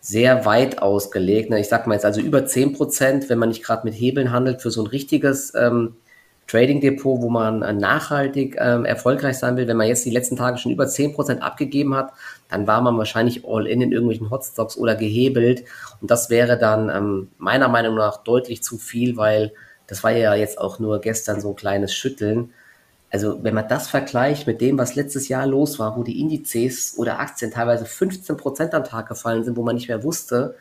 [0.00, 1.48] sehr weit ausgelegt.
[1.48, 1.58] Ne?
[1.58, 4.70] Ich sag mal jetzt also über 10%, wenn man nicht gerade mit Hebeln handelt, für
[4.70, 5.96] so ein richtiges ähm,
[6.46, 10.36] Trading Depot, wo man äh, nachhaltig ähm, erfolgreich sein will, wenn man jetzt die letzten
[10.36, 12.12] Tage schon über 10% abgegeben hat,
[12.50, 15.64] dann war man wahrscheinlich all in in irgendwelchen Hotstocks oder gehebelt.
[16.00, 19.52] Und das wäre dann ähm, meiner Meinung nach deutlich zu viel, weil
[19.86, 22.52] das war ja jetzt auch nur gestern so ein kleines Schütteln.
[23.10, 26.94] Also wenn man das vergleicht mit dem, was letztes Jahr los war, wo die Indizes
[26.98, 30.56] oder Aktien teilweise 15% am Tag gefallen sind, wo man nicht mehr wusste,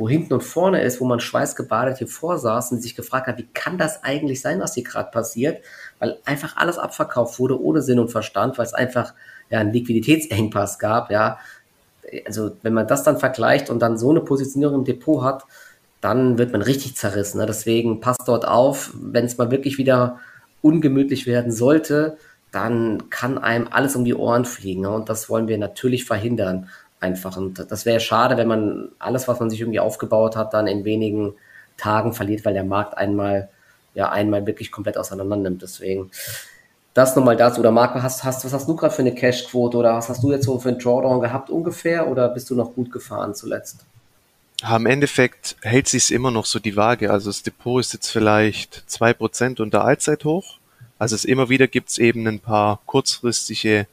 [0.00, 3.48] wo hinten und vorne ist, wo man schweißgebadet hier vorsaß und sich gefragt hat, wie
[3.52, 5.62] kann das eigentlich sein, was hier gerade passiert,
[5.98, 9.12] weil einfach alles abverkauft wurde ohne Sinn und Verstand, weil es einfach
[9.50, 11.38] ja einen Liquiditätsengpass gab, ja.
[12.26, 15.44] Also wenn man das dann vergleicht und dann so eine Positionierung im Depot hat,
[16.00, 17.38] dann wird man richtig zerrissen.
[17.38, 17.46] Ne?
[17.46, 20.18] Deswegen passt dort auf, wenn es mal wirklich wieder
[20.62, 22.16] ungemütlich werden sollte,
[22.52, 24.80] dann kann einem alles um die Ohren fliegen.
[24.80, 24.90] Ne?
[24.90, 26.68] Und das wollen wir natürlich verhindern
[27.00, 27.36] einfach.
[27.36, 30.84] Und das wäre schade, wenn man alles, was man sich irgendwie aufgebaut hat, dann in
[30.84, 31.34] wenigen
[31.76, 33.48] Tagen verliert, weil der Markt einmal,
[33.94, 35.62] ja, einmal wirklich komplett auseinander nimmt.
[35.62, 36.10] Deswegen
[36.94, 37.60] das nochmal dazu.
[37.60, 40.32] Oder Marco, hast, hast, was hast du gerade für eine Cashquote oder was hast du
[40.32, 43.84] jetzt so für einen Drawdown gehabt ungefähr oder bist du noch gut gefahren zuletzt?
[44.68, 47.10] Im Endeffekt hält sich immer noch so die Waage.
[47.10, 50.58] Also das Depot ist jetzt vielleicht zwei Prozent unter Allzeithoch.
[50.98, 53.86] Also es immer wieder gibt es eben ein paar kurzfristige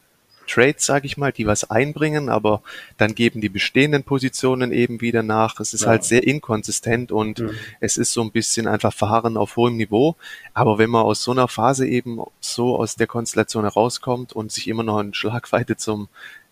[0.47, 2.61] Trades, sage ich mal, die was einbringen, aber
[2.97, 5.59] dann geben die bestehenden Positionen eben wieder nach.
[5.59, 5.89] Es ist ja.
[5.89, 7.51] halt sehr inkonsistent und mhm.
[7.79, 10.15] es ist so ein bisschen einfach Verharren auf hohem Niveau.
[10.53, 14.67] Aber wenn man aus so einer Phase eben so aus der Konstellation herauskommt und sich
[14.67, 16.07] immer noch in Schlagweite zum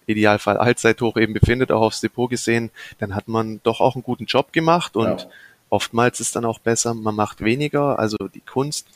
[0.07, 4.25] Idealfall Allzeithoch eben befindet, auch aufs Depot gesehen, dann hat man doch auch einen guten
[4.25, 5.27] Job gemacht und ja.
[5.69, 7.97] oftmals ist dann auch besser, man macht weniger.
[7.97, 8.87] Also die Kunst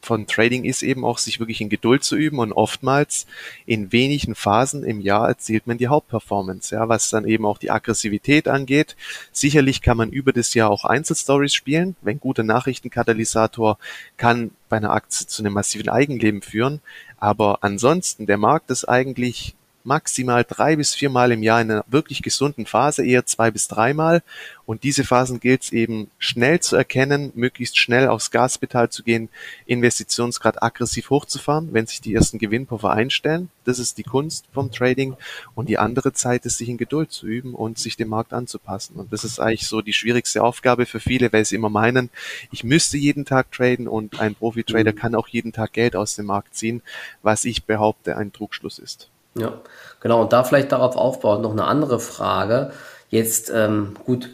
[0.00, 3.26] von Trading ist eben auch, sich wirklich in Geduld zu üben und oftmals
[3.66, 7.70] in wenigen Phasen im Jahr erzielt man die Hauptperformance, ja, was dann eben auch die
[7.70, 8.96] Aggressivität angeht.
[9.32, 11.96] Sicherlich kann man über das Jahr auch Einzelstories spielen.
[12.02, 13.78] Wenn guter Nachrichtenkatalysator
[14.16, 16.80] kann bei einer Aktie zu einem massiven Eigenleben führen.
[17.18, 22.22] Aber ansonsten, der Markt ist eigentlich maximal drei bis viermal im Jahr in einer wirklich
[22.22, 24.22] gesunden Phase, eher zwei bis dreimal.
[24.66, 29.28] Und diese Phasen gilt es eben schnell zu erkennen, möglichst schnell aufs Gaspedal zu gehen,
[29.66, 33.48] Investitionsgrad aggressiv hochzufahren, wenn sich die ersten Gewinnpuffer einstellen.
[33.64, 35.16] Das ist die Kunst vom Trading.
[35.54, 38.96] Und die andere Zeit ist, sich in Geduld zu üben und sich dem Markt anzupassen.
[38.96, 42.10] Und das ist eigentlich so die schwierigste Aufgabe für viele, weil sie immer meinen,
[42.50, 44.96] ich müsste jeden Tag traden und ein Profi-Trader mhm.
[44.96, 46.82] kann auch jeden Tag Geld aus dem Markt ziehen,
[47.22, 49.10] was ich behaupte ein Trugschluss ist.
[49.36, 49.52] Ja,
[50.00, 50.22] genau.
[50.22, 52.72] Und da vielleicht darauf aufbauen noch eine andere Frage.
[53.08, 54.30] Jetzt, ähm, gut,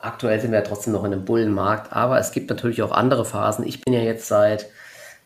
[0.00, 3.24] aktuell sind wir ja trotzdem noch in einem Bullenmarkt, aber es gibt natürlich auch andere
[3.24, 3.66] Phasen.
[3.66, 4.66] Ich bin ja jetzt seit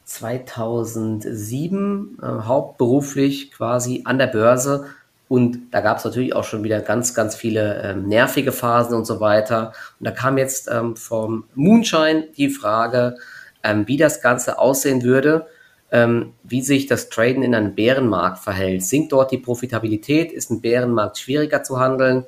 [0.04, 4.86] 2007 äh, hauptberuflich quasi an der Börse
[5.30, 9.04] und da gab es natürlich auch schon wieder ganz, ganz viele ähm, nervige Phasen und
[9.04, 9.72] so weiter.
[10.00, 13.16] Und da kam jetzt ähm, vom Moonshine die Frage,
[13.62, 15.46] ähm, wie das Ganze aussehen würde,
[15.92, 18.85] ähm, wie sich das Traden in einem Bärenmarkt verhält.
[18.85, 20.33] Sinkt dort die Profitabilität?
[20.33, 22.24] Ist ein Bärenmarkt schwieriger zu handeln?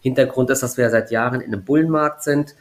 [0.00, 2.54] Hintergrund ist, dass wir seit Jahren in einem Bullenmarkt sind.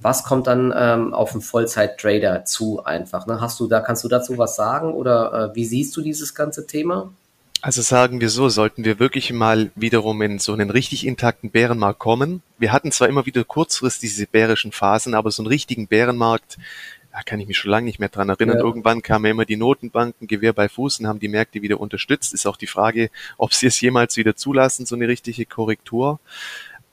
[0.00, 3.26] Was kommt dann ähm, auf einen Vollzeit-Trader zu einfach?
[3.26, 3.40] Ne?
[3.40, 6.66] Hast du da, kannst du dazu was sagen oder äh, wie siehst du dieses ganze
[6.66, 7.12] Thema?
[7.62, 11.98] Also sagen wir so, sollten wir wirklich mal wiederum in so einen richtig intakten Bärenmarkt
[11.98, 12.42] kommen.
[12.58, 16.56] Wir hatten zwar immer wieder kurzfristig diese bärischen Phasen, aber so einen richtigen Bärenmarkt
[17.12, 18.58] da kann ich mich schon lange nicht mehr dran erinnern.
[18.58, 18.64] Ja.
[18.64, 22.32] Irgendwann kamen immer die Notenbanken, Gewehr bei Fuß und haben die Märkte wieder unterstützt.
[22.34, 26.20] Ist auch die Frage, ob sie es jemals wieder zulassen, so eine richtige Korrektur.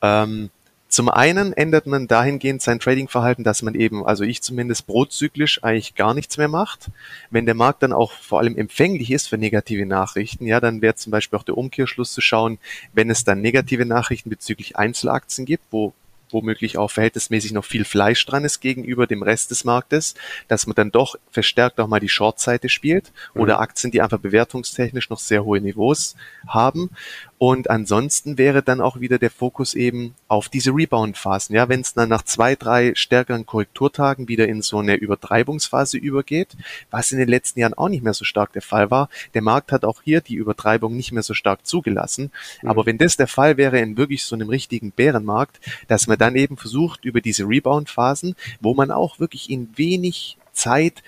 [0.01, 0.49] Ähm,
[0.89, 5.95] zum einen ändert man dahingehend sein Tradingverhalten, dass man eben, also ich zumindest prozyklisch eigentlich
[5.95, 6.89] gar nichts mehr macht.
[7.29, 10.95] Wenn der Markt dann auch vor allem empfänglich ist für negative Nachrichten, ja, dann wäre
[10.95, 12.57] zum Beispiel auch der Umkehrschluss zu schauen,
[12.93, 15.93] wenn es dann negative Nachrichten bezüglich Einzelaktien gibt, wo
[16.31, 20.15] womöglich auch verhältnismäßig noch viel Fleisch dran ist gegenüber dem Rest des Marktes,
[20.47, 23.41] dass man dann doch verstärkt auch mal die Short-Seite spielt mhm.
[23.41, 26.15] oder Aktien, die einfach bewertungstechnisch noch sehr hohe Niveaus
[26.47, 26.89] haben
[27.39, 31.55] und ansonsten wäre dann auch wieder der Fokus eben auf diese Rebound-Phasen.
[31.55, 36.57] Ja, wenn es dann nach zwei, drei stärkeren Korrekturtagen wieder in so eine Übertreibungsphase übergeht,
[36.89, 39.09] was in den letzten Jahren auch nicht mehr so stark der Fall war.
[39.35, 42.31] Der Markt hat auch hier die Übertreibung nicht mehr so stark zugelassen.
[42.63, 42.69] Mhm.
[42.69, 46.35] Aber wenn das der Fall wäre in wirklich so einem richtigen Bärenmarkt, dass man dann
[46.35, 51.03] eben versucht, über diese Rebound-Phasen, wo man auch wirklich in wenig Zeit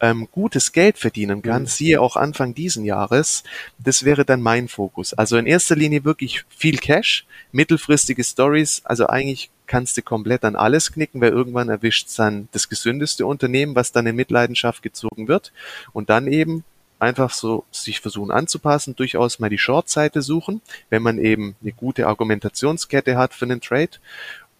[0.00, 1.66] ähm, gutes Geld verdienen kann, mhm.
[1.66, 3.44] siehe auch Anfang diesen Jahres,
[3.78, 5.14] das wäre dann mein Fokus.
[5.14, 10.56] Also in erster Linie wirklich viel Cash, mittelfristige Stories, also eigentlich kannst du komplett an
[10.56, 15.52] alles knicken, weil irgendwann erwischt dann das gesündeste Unternehmen, was dann in Mitleidenschaft gezogen wird
[15.92, 16.64] und dann eben
[16.98, 20.60] einfach so sich versuchen anzupassen, durchaus mal die Short-Seite suchen,
[20.90, 23.92] wenn man eben eine gute Argumentationskette hat für einen Trade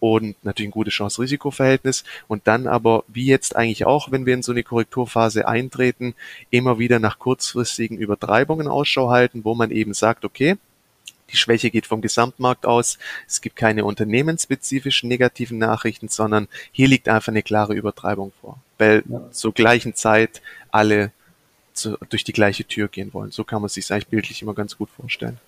[0.01, 4.43] und natürlich ein gutes Chance-Risiko-Verhältnis und dann aber, wie jetzt eigentlich auch, wenn wir in
[4.43, 6.15] so eine Korrekturphase eintreten,
[6.51, 10.57] immer wieder nach kurzfristigen Übertreibungen Ausschau halten, wo man eben sagt, okay,
[11.31, 12.99] die Schwäche geht vom Gesamtmarkt aus.
[13.29, 19.05] Es gibt keine unternehmensspezifischen negativen Nachrichten, sondern hier liegt einfach eine klare Übertreibung vor, weil
[19.09, 19.31] ja.
[19.31, 21.13] zur gleichen Zeit alle
[21.73, 23.31] zu, durch die gleiche Tür gehen wollen.
[23.31, 25.39] So kann man sich eigentlich bildlich immer ganz gut vorstellen.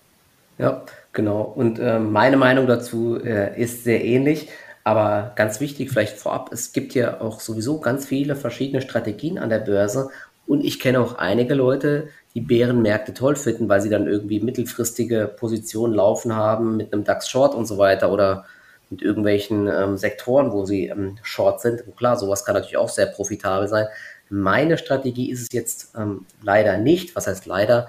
[0.57, 1.41] Ja, genau.
[1.41, 4.49] Und äh, meine Meinung dazu äh, ist sehr ähnlich.
[4.83, 9.49] Aber ganz wichtig, vielleicht vorab, es gibt ja auch sowieso ganz viele verschiedene Strategien an
[9.49, 10.09] der Börse.
[10.45, 15.33] Und ich kenne auch einige Leute, die Bärenmärkte toll finden, weil sie dann irgendwie mittelfristige
[15.39, 18.45] Positionen laufen haben mit einem DAX Short und so weiter oder
[18.89, 21.87] mit irgendwelchen ähm, Sektoren, wo sie ähm, Short sind.
[21.87, 23.87] Und klar, sowas kann natürlich auch sehr profitabel sein.
[24.29, 27.15] Meine Strategie ist es jetzt ähm, leider nicht.
[27.15, 27.87] Was heißt leider?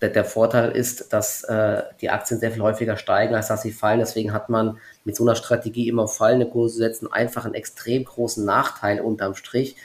[0.00, 3.72] Der, der Vorteil ist, dass äh, die Aktien sehr viel häufiger steigen, als dass sie
[3.72, 4.00] fallen.
[4.00, 8.44] Deswegen hat man mit so einer Strategie immer fallende Kurse setzen einfach einen extrem großen
[8.44, 9.76] Nachteil unterm Strich.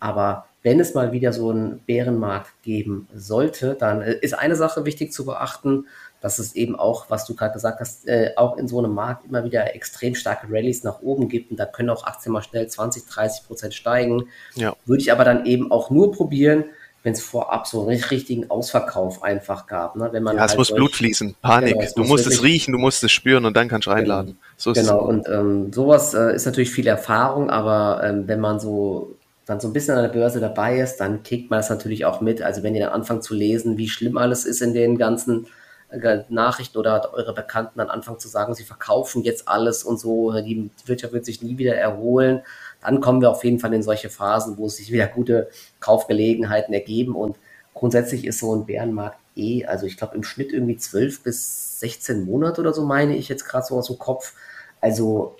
[0.00, 4.84] Aber wenn es mal wieder so einen Bärenmarkt geben sollte, dann äh, ist eine Sache
[4.86, 5.86] wichtig zu beachten,
[6.20, 9.26] dass es eben auch, was du gerade gesagt hast, äh, auch in so einem Markt
[9.26, 12.66] immer wieder extrem starke Rallyes nach oben gibt und da können auch Aktien mal schnell
[12.66, 14.28] 20, 30 Prozent steigen.
[14.54, 14.74] Ja.
[14.84, 16.64] Würde ich aber dann eben auch nur probieren,
[17.02, 19.96] wenn es vorab so einen richtigen Ausverkauf einfach gab.
[19.96, 20.08] Ne?
[20.12, 21.74] Wenn man ja, es halt muss Blut fließen, Panik.
[21.74, 24.32] Genau, du musst es riechen, du musst es spüren und dann kannst du reinladen.
[24.32, 25.00] Genau, so genau.
[25.00, 29.14] und ähm, sowas äh, ist natürlich viel Erfahrung, aber ähm, wenn man so
[29.46, 32.20] dann so ein bisschen an der Börse dabei ist, dann kriegt man das natürlich auch
[32.20, 32.42] mit.
[32.42, 35.46] Also wenn ihr dann anfangt zu lesen, wie schlimm alles ist in den ganzen
[35.88, 40.32] äh, Nachrichten oder eure Bekannten dann anfangen zu sagen, sie verkaufen jetzt alles und so,
[40.32, 42.42] die Wirtschaft wird sich nie wieder erholen,
[42.80, 45.48] dann kommen wir auf jeden Fall in solche Phasen, wo sich wieder gute
[45.80, 47.36] Kaufgelegenheiten ergeben und
[47.74, 52.24] grundsätzlich ist so ein Bärenmarkt eh, also ich glaube im Schnitt irgendwie 12 bis 16
[52.24, 54.34] Monate oder so meine ich jetzt gerade so aus dem Kopf.
[54.80, 55.36] Also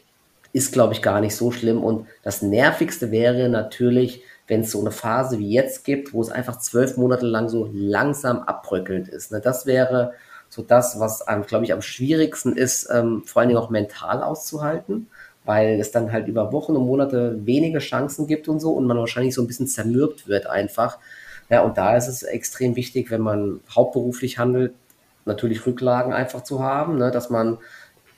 [0.53, 1.83] ist, glaube ich, gar nicht so schlimm.
[1.83, 6.31] Und das Nervigste wäre natürlich, wenn es so eine Phase wie jetzt gibt, wo es
[6.31, 9.31] einfach zwölf Monate lang so langsam abbröckelnd ist.
[9.31, 9.41] Ne?
[9.41, 10.15] Das wäre
[10.49, 15.09] so das, was, glaube ich, am schwierigsten ist, ähm, vor allen Dingen auch mental auszuhalten,
[15.49, 18.99] weil es dann halt über Wochen und Monate wenige Chancen gibt und so und man
[18.99, 20.99] wahrscheinlich so ein bisschen zermürbt wird einfach.
[21.49, 24.75] Ja, und da ist es extrem wichtig, wenn man hauptberuflich handelt,
[25.25, 27.11] natürlich Rücklagen einfach zu haben, ne?
[27.11, 27.57] dass man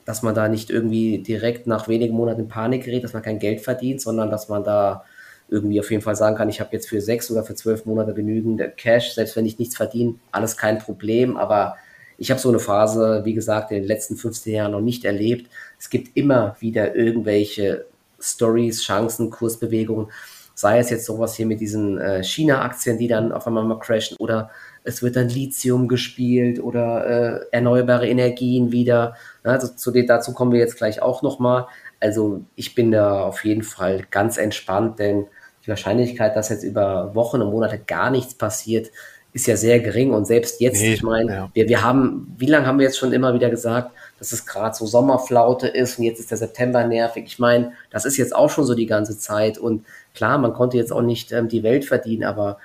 [0.03, 3.39] dass man da nicht irgendwie direkt nach wenigen Monaten in Panik gerät, dass man kein
[3.39, 5.05] Geld verdient, sondern dass man da
[5.47, 8.13] irgendwie auf jeden Fall sagen kann, ich habe jetzt für sechs oder für zwölf Monate
[8.13, 11.37] genügend Cash, selbst wenn ich nichts verdiene, alles kein Problem.
[11.37, 11.77] Aber
[12.21, 15.49] ich habe so eine Phase, wie gesagt, in den letzten 15 Jahren noch nicht erlebt.
[15.79, 17.87] Es gibt immer wieder irgendwelche
[18.19, 20.11] Stories, Chancen, Kursbewegungen.
[20.53, 24.17] Sei es jetzt sowas hier mit diesen äh, China-Aktien, die dann auf einmal mal crashen
[24.17, 24.51] oder
[24.83, 29.15] es wird dann Lithium gespielt oder äh, erneuerbare Energien wieder.
[29.41, 31.65] Also zu dazu kommen wir jetzt gleich auch nochmal.
[31.99, 35.25] Also ich bin da auf jeden Fall ganz entspannt, denn
[35.65, 38.91] die Wahrscheinlichkeit, dass jetzt über Wochen und Monate gar nichts passiert,
[39.33, 40.13] ist ja sehr gering.
[40.13, 41.49] Und selbst jetzt, nee, ich meine, ja.
[41.53, 44.75] wir, wir haben, wie lange haben wir jetzt schon immer wieder gesagt, dass es gerade
[44.75, 47.23] so Sommerflaute ist und jetzt ist der September nervig.
[47.25, 49.57] Ich meine, das ist jetzt auch schon so die ganze Zeit.
[49.57, 52.57] Und klar, man konnte jetzt auch nicht ähm, die Welt verdienen, aber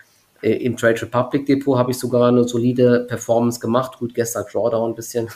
[0.42, 3.98] äh, Im Trade Republic Depot habe ich sogar eine solide Performance gemacht.
[3.98, 5.29] Gut, gestern Drawdown ein bisschen,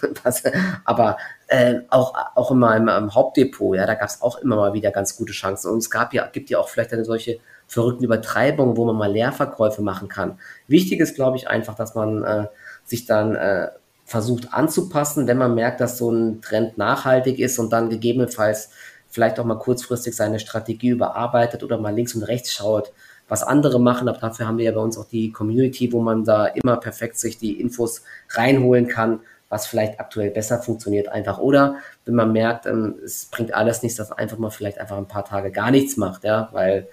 [0.84, 1.16] aber
[1.48, 4.90] äh, auch, auch in meinem im Hauptdepot, ja, da gab es auch immer mal wieder
[4.90, 5.70] ganz gute Chancen.
[5.70, 7.38] Und es gab ja, gibt ja auch vielleicht eine solche
[7.70, 10.40] verrückten Übertreibungen, wo man mal Leerverkäufe machen kann.
[10.66, 12.46] Wichtig ist, glaube ich, einfach, dass man äh,
[12.84, 13.68] sich dann äh,
[14.04, 18.70] versucht anzupassen, wenn man merkt, dass so ein Trend nachhaltig ist und dann gegebenenfalls
[19.08, 22.92] vielleicht auch mal kurzfristig seine Strategie überarbeitet oder mal links und rechts schaut
[23.28, 24.08] was andere machen.
[24.08, 27.20] Aber dafür haben wir ja bei uns auch die Community, wo man da immer perfekt
[27.20, 31.38] sich die Infos reinholen kann, was vielleicht aktuell besser funktioniert einfach.
[31.38, 34.98] Oder wenn man merkt, ähm, es bringt alles nichts, dass man einfach mal vielleicht einfach
[34.98, 36.88] ein paar Tage gar nichts macht, ja, weil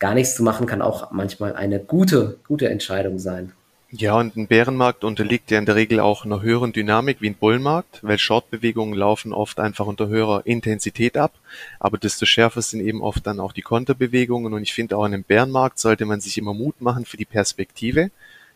[0.00, 3.52] gar nichts zu machen kann auch manchmal eine gute, gute Entscheidung sein.
[3.92, 7.34] Ja, und ein Bärenmarkt unterliegt ja in der Regel auch einer höheren Dynamik wie ein
[7.34, 11.32] Bullmarkt, weil Shortbewegungen laufen oft einfach unter höherer Intensität ab,
[11.80, 15.14] aber desto schärfer sind eben oft dann auch die Konterbewegungen und ich finde auch in
[15.14, 18.12] einem Bärenmarkt sollte man sich immer Mut machen für die Perspektive,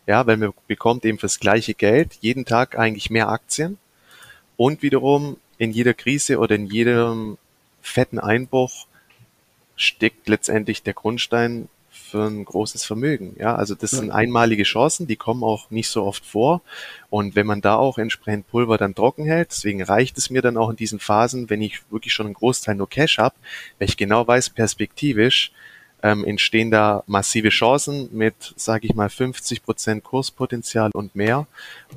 [0.07, 3.77] ja, weil man bekommt eben fürs gleiche Geld jeden Tag eigentlich mehr Aktien
[4.55, 7.37] und wiederum in jeder Krise oder in jedem
[7.81, 8.87] fetten Einbruch
[9.75, 13.35] steckt letztendlich der Grundstein für ein großes Vermögen.
[13.39, 16.61] Ja, also das sind einmalige Chancen, die kommen auch nicht so oft vor.
[17.09, 20.57] Und wenn man da auch entsprechend Pulver dann trocken hält, deswegen reicht es mir dann
[20.57, 23.35] auch in diesen Phasen, wenn ich wirklich schon einen Großteil nur Cash habe,
[23.79, 25.51] weil ich genau weiß, perspektivisch
[26.05, 31.47] ähm, entstehen da massive Chancen mit, sage ich mal, 50 Prozent Kurspotenzial und mehr.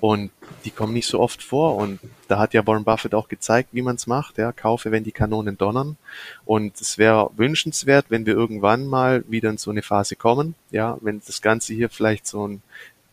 [0.01, 0.31] Und
[0.65, 1.77] die kommen nicht so oft vor.
[1.77, 4.39] Und da hat ja Warren Buffett auch gezeigt, wie man es macht.
[4.39, 5.99] Ja, kaufe, wenn die Kanonen donnern.
[6.47, 10.55] Und es wäre wünschenswert, wenn wir irgendwann mal wieder in so eine Phase kommen.
[10.71, 12.63] Ja, wenn das Ganze hier vielleicht so ein,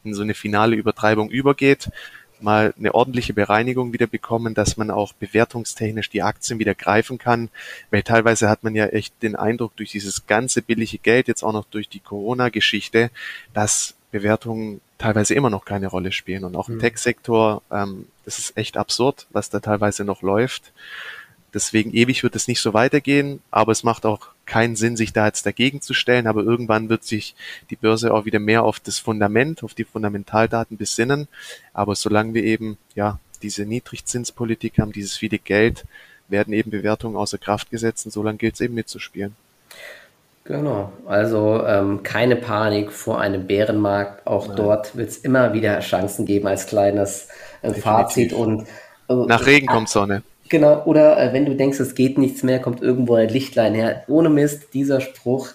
[0.06, 1.90] in so eine finale Übertreibung übergeht,
[2.42, 7.50] mal eine ordentliche Bereinigung wieder bekommen, dass man auch bewertungstechnisch die Aktien wieder greifen kann,
[7.92, 11.54] weil teilweise hat man ja echt den Eindruck durch dieses ganze billige Geld, jetzt auch
[11.54, 13.10] noch durch die Corona-Geschichte,
[13.54, 16.80] dass Bewertungen teilweise immer noch keine Rolle spielen und auch im mhm.
[16.80, 20.72] Tech-Sektor, ähm, das ist echt absurd, was da teilweise noch läuft.
[21.54, 25.26] Deswegen ewig wird es nicht so weitergehen, aber es macht auch keinen Sinn, sich da
[25.26, 26.28] jetzt dagegen zu stellen.
[26.28, 27.36] Aber irgendwann wird sich
[27.70, 31.28] die Börse auch wieder mehr auf das Fundament, auf die Fundamentaldaten besinnen.
[31.74, 35.86] Aber solange wir eben ja diese Niedrigzinspolitik haben, dieses viele Geld,
[36.28, 39.36] werden eben Bewertungen außer Kraft gesetzt und solange gilt es eben mitzuspielen.
[40.46, 44.28] Genau, also ähm, keine Panik vor einem Bärenmarkt.
[44.28, 44.58] Auch Nein.
[44.58, 47.30] dort wird es immer wieder Chancen geben als kleines
[47.64, 48.32] äh, Fazit.
[48.32, 48.68] Und
[49.10, 50.22] äh, nach Regen kommt Sonne.
[50.50, 54.04] Genau, oder äh, wenn du denkst, es geht nichts mehr, kommt irgendwo ein Lichtlein her.
[54.08, 55.50] Ohne Mist, dieser Spruch,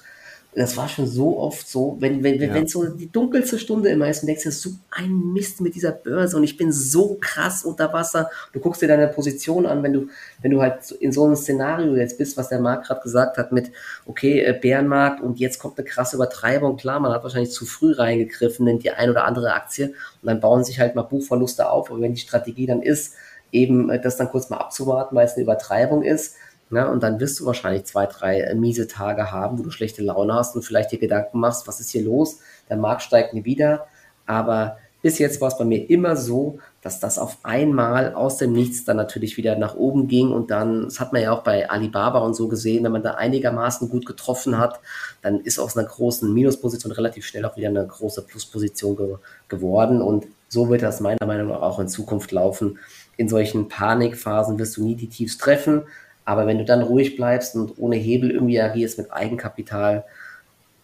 [0.53, 2.53] das war schon so oft so, wenn, wenn, ja.
[2.53, 5.93] wenn so die dunkelste Stunde immer ist und denkst dir, so ein Mist mit dieser
[5.93, 8.29] Börse und ich bin so krass unter Wasser.
[8.53, 10.09] Du guckst dir deine Position an, wenn du,
[10.43, 13.53] wenn du halt in so einem Szenario jetzt bist, was der Marc gerade gesagt hat,
[13.53, 13.71] mit,
[14.07, 16.77] okay, äh, Bärenmarkt und jetzt kommt eine krasse Übertreibung.
[16.77, 20.41] Klar, man hat wahrscheinlich zu früh reingegriffen in die ein oder andere Aktie und dann
[20.41, 21.93] bauen sich halt mal Buchverluste auf.
[21.93, 23.15] Aber wenn die Strategie dann ist,
[23.53, 26.37] eben äh, das dann kurz mal abzuwarten, weil es eine Übertreibung ist.
[26.71, 30.03] Ja, und dann wirst du wahrscheinlich zwei, drei äh, miese Tage haben, wo du schlechte
[30.03, 32.39] Laune hast und vielleicht dir Gedanken machst, was ist hier los?
[32.69, 33.87] Der Markt steigt nie wieder.
[34.27, 38.53] Aber Bis jetzt war es bei mir immer so, dass das auf einmal aus dem
[38.53, 41.71] Nichts dann natürlich wieder nach oben ging und dann, das hat man ja auch bei
[41.71, 44.81] Alibaba und so gesehen, wenn man da einigermaßen gut getroffen hat,
[45.23, 49.17] dann ist aus einer großen Minusposition relativ schnell auch wieder eine große Plusposition ge
[49.49, 52.79] geworden und so wird das meiner Meinung nach auch in Zukunft laufen.
[53.21, 55.83] In solchen Panikphasen wirst du nie die Tiefs treffen,
[56.25, 60.05] aber wenn du dann ruhig bleibst und ohne Hebel irgendwie agierst mit Eigenkapital,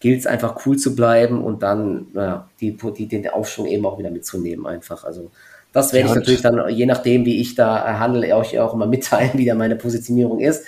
[0.01, 3.99] gilt es einfach cool zu bleiben und dann ja, die, die, den Aufschwung eben auch
[3.99, 5.05] wieder mitzunehmen einfach.
[5.05, 5.31] Also
[5.73, 8.87] das werde ja, ich natürlich dann, je nachdem, wie ich da handle, euch auch immer
[8.87, 10.67] mitteilen, wie da meine Positionierung ist.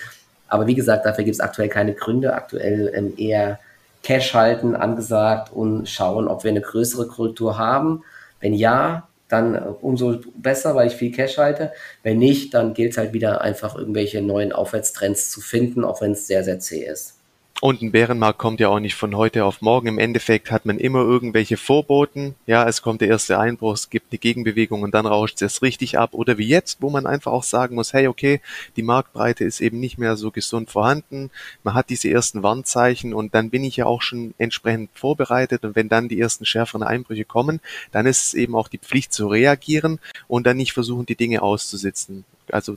[0.49, 2.33] Aber wie gesagt, dafür gibt es aktuell keine Gründe.
[2.33, 3.59] Aktuell ähm, eher
[4.03, 8.05] Cash halten angesagt und schauen, ob wir eine größere Kultur haben.
[8.41, 11.73] Wenn ja, dann äh, umso besser, weil ich viel Cash halte.
[12.03, 16.13] Wenn nicht, dann gilt es halt wieder einfach irgendwelche neuen Aufwärtstrends zu finden, auch wenn
[16.13, 17.18] es sehr, sehr zäh ist.
[17.61, 19.89] Und ein Bärenmarkt kommt ja auch nicht von heute auf morgen.
[19.89, 22.37] Im Endeffekt hat man immer irgendwelche Vorboten.
[22.47, 25.99] Ja, es kommt der erste Einbruch, es gibt eine Gegenbewegung und dann rauscht es richtig
[25.99, 26.11] ab.
[26.13, 28.41] Oder wie jetzt, wo man einfach auch sagen muss, hey, okay,
[28.77, 31.31] die Marktbreite ist eben nicht mehr so gesund vorhanden.
[31.65, 35.65] Man hat diese ersten Warnzeichen und dann bin ich ja auch schon entsprechend vorbereitet.
[35.65, 37.59] Und wenn dann die ersten schärferen Einbrüche kommen,
[37.91, 39.99] dann ist es eben auch die Pflicht zu reagieren
[40.29, 42.25] und dann nicht versuchen, die Dinge auszusitzen.
[42.53, 42.77] Also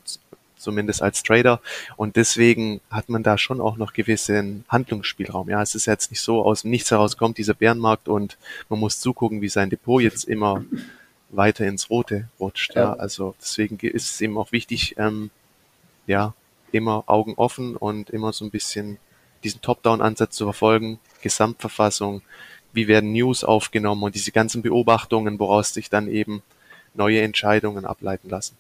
[0.62, 1.60] zumindest als Trader.
[1.98, 5.50] Und deswegen hat man da schon auch noch gewissen Handlungsspielraum.
[5.50, 8.38] Ja, es ist jetzt nicht so, aus dem Nichts heraus kommt dieser Bärenmarkt und
[8.70, 10.64] man muss zugucken, wie sein Depot jetzt immer
[11.30, 12.76] weiter ins Rote rutscht.
[12.76, 15.30] Ja, also deswegen ist es eben auch wichtig, ähm,
[16.08, 16.34] ja,
[16.72, 18.98] immer Augen offen und immer so ein bisschen
[19.44, 22.22] diesen Top-Down-Ansatz zu verfolgen, Gesamtverfassung,
[22.74, 26.42] wie werden News aufgenommen und diese ganzen Beobachtungen, woraus sich dann eben
[26.94, 28.56] neue Entscheidungen ableiten lassen.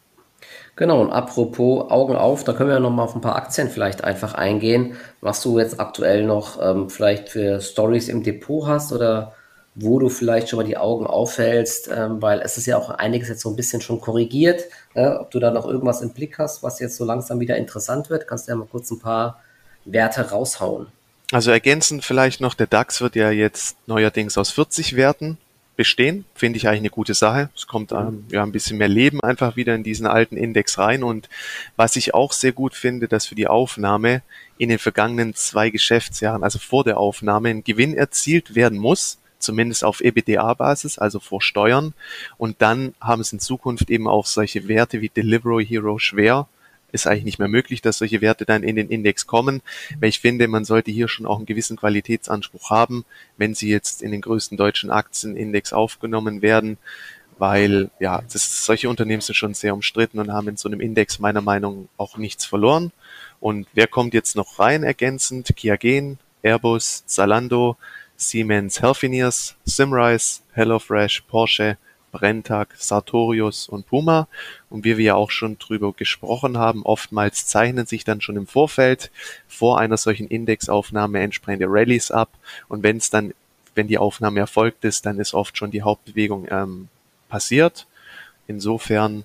[0.75, 4.03] Genau, und apropos Augen auf, da können wir ja nochmal auf ein paar Aktien vielleicht
[4.03, 9.33] einfach eingehen, was du jetzt aktuell noch ähm, vielleicht für Stories im Depot hast oder
[9.75, 13.29] wo du vielleicht schon mal die Augen aufhältst, ähm, weil es ist ja auch einiges
[13.29, 14.63] jetzt so ein bisschen schon korrigiert.
[14.93, 18.09] Äh, ob du da noch irgendwas im Blick hast, was jetzt so langsam wieder interessant
[18.09, 19.41] wird, kannst du ja mal kurz ein paar
[19.85, 20.87] Werte raushauen.
[21.31, 25.37] Also ergänzend vielleicht noch, der DAX wird ja jetzt neuerdings aus 40 Werten
[25.81, 27.49] bestehen, finde ich eigentlich eine gute Sache.
[27.55, 31.01] Es kommt ähm, ja ein bisschen mehr Leben einfach wieder in diesen alten Index rein.
[31.01, 31.27] Und
[31.75, 34.21] was ich auch sehr gut finde, dass für die Aufnahme
[34.59, 39.83] in den vergangenen zwei Geschäftsjahren, also vor der Aufnahme, ein Gewinn erzielt werden muss, zumindest
[39.83, 41.95] auf EBITDA-Basis, also vor Steuern.
[42.37, 46.47] Und dann haben es in Zukunft eben auch solche Werte wie Delivery Hero schwer,
[46.91, 49.61] ist eigentlich nicht mehr möglich, dass solche Werte dann in den Index kommen,
[49.99, 53.05] weil ich finde, man sollte hier schon auch einen gewissen Qualitätsanspruch haben,
[53.37, 56.77] wenn sie jetzt in den größten deutschen Aktienindex aufgenommen werden,
[57.37, 61.19] weil ja, das, solche Unternehmen sind schon sehr umstritten und haben in so einem Index
[61.19, 62.91] meiner Meinung nach auch nichts verloren.
[63.39, 65.51] Und wer kommt jetzt noch rein ergänzend?
[65.55, 67.77] Kiagen, Airbus, Zalando,
[68.15, 71.77] Siemens Healthineers, Simrise, HelloFresh, Porsche,
[72.11, 74.27] Brenntag, Sartorius und Puma.
[74.69, 78.47] Und wie wir ja auch schon drüber gesprochen haben, oftmals zeichnen sich dann schon im
[78.47, 79.11] Vorfeld
[79.47, 82.29] vor einer solchen Indexaufnahme entsprechende Rallyes ab.
[82.67, 83.33] Und wenn es dann,
[83.75, 86.89] wenn die Aufnahme erfolgt ist, dann ist oft schon die Hauptbewegung ähm,
[87.29, 87.87] passiert.
[88.47, 89.23] Insofern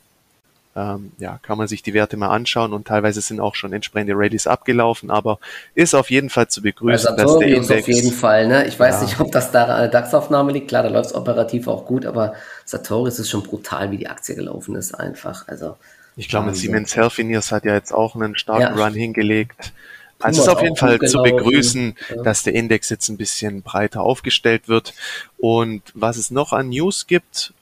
[0.76, 4.12] ähm, ja, kann man sich die Werte mal anschauen und teilweise sind auch schon entsprechende
[4.14, 5.38] Rallies abgelaufen, aber
[5.74, 7.70] ist auf jeden Fall zu begrüßen, dass der Index...
[7.70, 8.66] auf jeden Fall, ne?
[8.66, 9.04] Ich weiß ja.
[9.04, 12.04] nicht, ob das da an der DAX-Aufnahme liegt, klar, da läuft es operativ auch gut,
[12.04, 12.34] aber
[12.66, 15.76] Sartorius ist schon brutal, wie die Aktie gelaufen ist einfach, also...
[16.18, 18.84] Ich glaube, Siemens Healthineers hat ja jetzt auch einen starken ja.
[18.84, 19.74] Run hingelegt.
[20.18, 22.22] Also es ist auf jeden Fall zu begrüßen, ja.
[22.22, 24.94] dass der Index jetzt ein bisschen breiter aufgestellt wird.
[25.36, 27.52] Und was es noch an News gibt,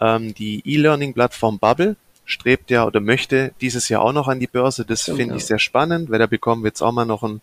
[0.00, 4.84] ähm, die E-Learning-Plattform Bubble strebt ja oder möchte dieses Jahr auch noch an die Börse.
[4.84, 5.36] Das finde ja.
[5.36, 7.40] ich sehr spannend, weil da bekommen wir jetzt auch mal noch ein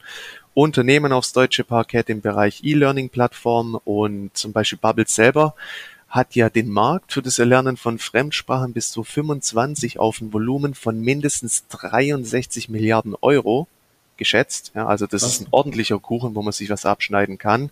[0.53, 5.55] Unternehmen aufs deutsche Parkett im Bereich E-Learning-Plattform und zum Beispiel Bubble selber
[6.09, 10.73] hat ja den Markt für das Erlernen von Fremdsprachen bis zu 25 auf ein Volumen
[10.73, 13.67] von mindestens 63 Milliarden Euro
[14.17, 14.73] geschätzt.
[14.75, 15.31] Ja, also das was?
[15.31, 17.71] ist ein ordentlicher Kuchen, wo man sich was abschneiden kann.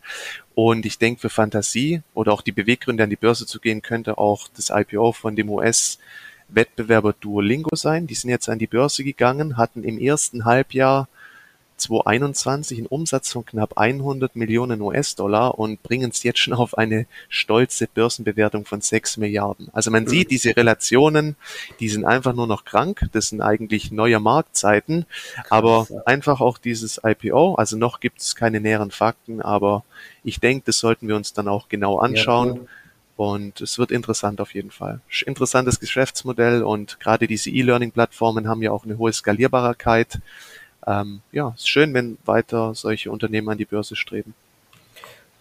[0.56, 4.18] Und ich denke, für Fantasie oder auch die Beweggründe an die Börse zu gehen, könnte
[4.18, 6.00] auch das IPO von dem US
[6.50, 8.08] Wettbewerber Duolingo sein.
[8.08, 11.08] Die sind jetzt an die Börse gegangen, hatten im ersten Halbjahr
[11.80, 17.06] 2021 einen Umsatz von knapp 100 Millionen US-Dollar und bringen es jetzt schon auf eine
[17.30, 19.70] stolze Börsenbewertung von 6 Milliarden.
[19.74, 21.36] Also man sieht diese Relationen,
[21.80, 23.08] die sind einfach nur noch krank.
[23.14, 25.06] Das sind eigentlich neue Marktzeiten,
[25.50, 27.56] aber einfach auch dieses IPO.
[27.56, 29.84] Also noch gibt es keine näheren Fakten, aber
[30.24, 32.56] ich denke, das sollten wir uns dann auch genau anschauen.
[32.56, 32.62] Ja,
[33.20, 35.02] und es wird interessant auf jeden Fall.
[35.26, 40.20] Interessantes Geschäftsmodell und gerade diese E-Learning-Plattformen haben ja auch eine hohe Skalierbarkeit.
[40.88, 44.36] Ähm, ja, ist schön, wenn weiter solche Unternehmen an die Börse streben.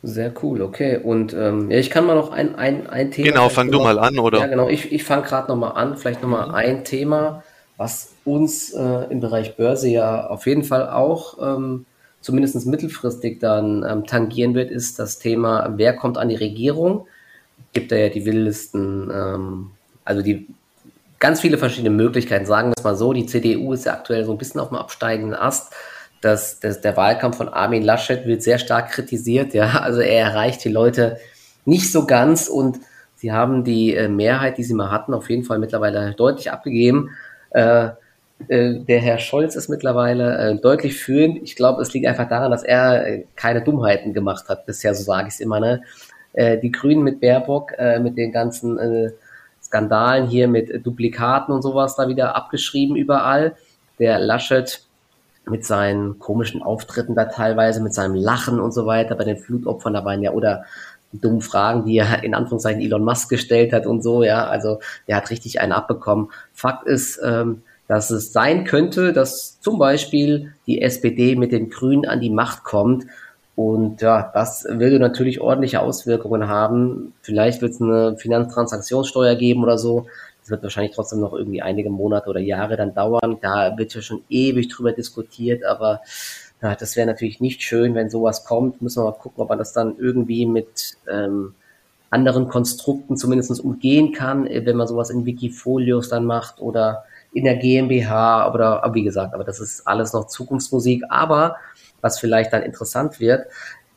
[0.02, 0.98] Sehr cool, okay.
[1.00, 3.28] Und ähm, ja, ich kann mal noch ein, ein, ein Thema.
[3.28, 4.40] Genau, fang du mal an, oder?
[4.40, 4.68] Ja, genau.
[4.68, 5.96] Ich, ich fange gerade noch mal an.
[5.96, 6.54] Vielleicht noch mal mhm.
[6.56, 7.44] ein Thema,
[7.76, 11.86] was uns äh, im Bereich Börse ja auf jeden Fall auch ähm,
[12.22, 17.06] zumindest mittelfristig dann ähm, tangieren wird, ist das Thema, wer kommt an die Regierung?
[17.72, 19.70] Gibt da ja die wildesten, ähm,
[20.04, 20.46] also die
[21.18, 22.46] ganz viele verschiedene Möglichkeiten.
[22.46, 24.76] Sagen wir es mal so, die CDU ist ja aktuell so ein bisschen auf dem
[24.76, 25.72] absteigenden Ast
[26.20, 29.54] dass, dass der Wahlkampf von Armin Laschet wird sehr stark kritisiert.
[29.54, 31.18] Ja, also er erreicht die Leute
[31.64, 32.78] nicht so ganz und
[33.16, 37.10] sie haben die äh, Mehrheit, die sie mal hatten, auf jeden Fall mittlerweile deutlich abgegeben.
[37.50, 37.90] Äh,
[38.48, 41.42] äh, der Herr Scholz ist mittlerweile äh, deutlich führend.
[41.42, 45.02] Ich glaube, es liegt einfach daran, dass er äh, keine Dummheiten gemacht hat bisher, so
[45.02, 45.60] sage ich es immer.
[45.60, 45.82] Ne?
[46.32, 49.10] Äh, die Grünen mit Baerbock, äh, mit den ganzen äh,
[49.62, 53.56] Skandalen hier mit Duplikaten und sowas da wieder abgeschrieben überall.
[53.98, 54.82] Der Laschet
[55.46, 59.94] mit seinen komischen Auftritten da teilweise, mit seinem Lachen und so weiter bei den Flutopfern,
[59.94, 60.64] da waren ja, oder
[61.12, 64.80] die dummen Fragen, die er in Anführungszeichen Elon Musk gestellt hat und so, ja, also
[65.06, 66.28] der hat richtig einen abbekommen.
[66.52, 72.06] Fakt ist, ähm, dass es sein könnte, dass zum Beispiel die SPD mit den Grünen
[72.06, 73.06] an die Macht kommt.
[73.58, 77.12] Und ja, das würde natürlich ordentliche Auswirkungen haben.
[77.22, 80.06] Vielleicht wird es eine Finanztransaktionssteuer geben oder so.
[80.42, 83.38] Das wird wahrscheinlich trotzdem noch irgendwie einige Monate oder Jahre dann dauern.
[83.40, 86.02] Da wird ja schon ewig drüber diskutiert, aber
[86.62, 88.80] ja, das wäre natürlich nicht schön, wenn sowas kommt.
[88.80, 91.54] Müssen wir mal gucken, ob man das dann irgendwie mit ähm,
[92.10, 97.42] anderen Konstrukten zumindest umgehen kann, äh, wenn man sowas in Wikifolios dann macht oder in
[97.42, 101.02] der GmbH oder wie gesagt, aber das ist alles noch Zukunftsmusik.
[101.08, 101.56] Aber
[102.00, 103.46] was vielleicht dann interessant wird,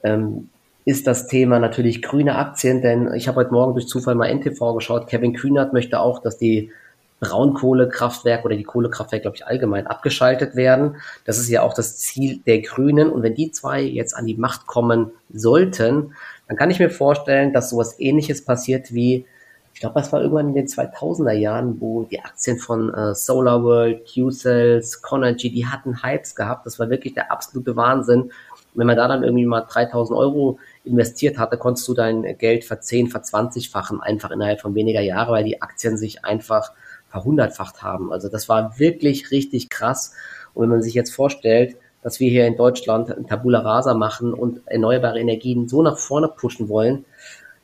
[0.03, 0.49] ähm,
[0.85, 4.73] ist das Thema natürlich grüne Aktien, denn ich habe heute Morgen durch Zufall mal NTV
[4.73, 5.07] geschaut.
[5.07, 6.71] Kevin Kühnert möchte auch, dass die
[7.19, 10.95] Braunkohlekraftwerke oder die Kohlekraftwerke, glaube ich, allgemein abgeschaltet werden.
[11.23, 13.11] Das ist ja auch das Ziel der Grünen.
[13.11, 16.15] Und wenn die zwei jetzt an die Macht kommen sollten,
[16.47, 19.27] dann kann ich mir vorstellen, dass sowas ähnliches passiert wie,
[19.73, 23.63] ich glaube, das war irgendwann in den 2000er Jahren, wo die Aktien von äh, Solar
[23.63, 26.65] World, Q-Cells, Conergy, die hatten Hypes gehabt.
[26.65, 28.31] Das war wirklich der absolute Wahnsinn.
[28.73, 33.07] Wenn man da dann irgendwie mal 3000 Euro investiert hatte, konntest du dein Geld verzehn,
[33.07, 36.71] verzwanzigfachen einfach innerhalb von weniger Jahre, weil die Aktien sich einfach
[37.09, 38.11] verhundertfacht haben.
[38.13, 40.13] Also das war wirklich richtig krass.
[40.53, 44.33] Und wenn man sich jetzt vorstellt, dass wir hier in Deutschland ein Tabula Rasa machen
[44.33, 47.05] und erneuerbare Energien so nach vorne pushen wollen,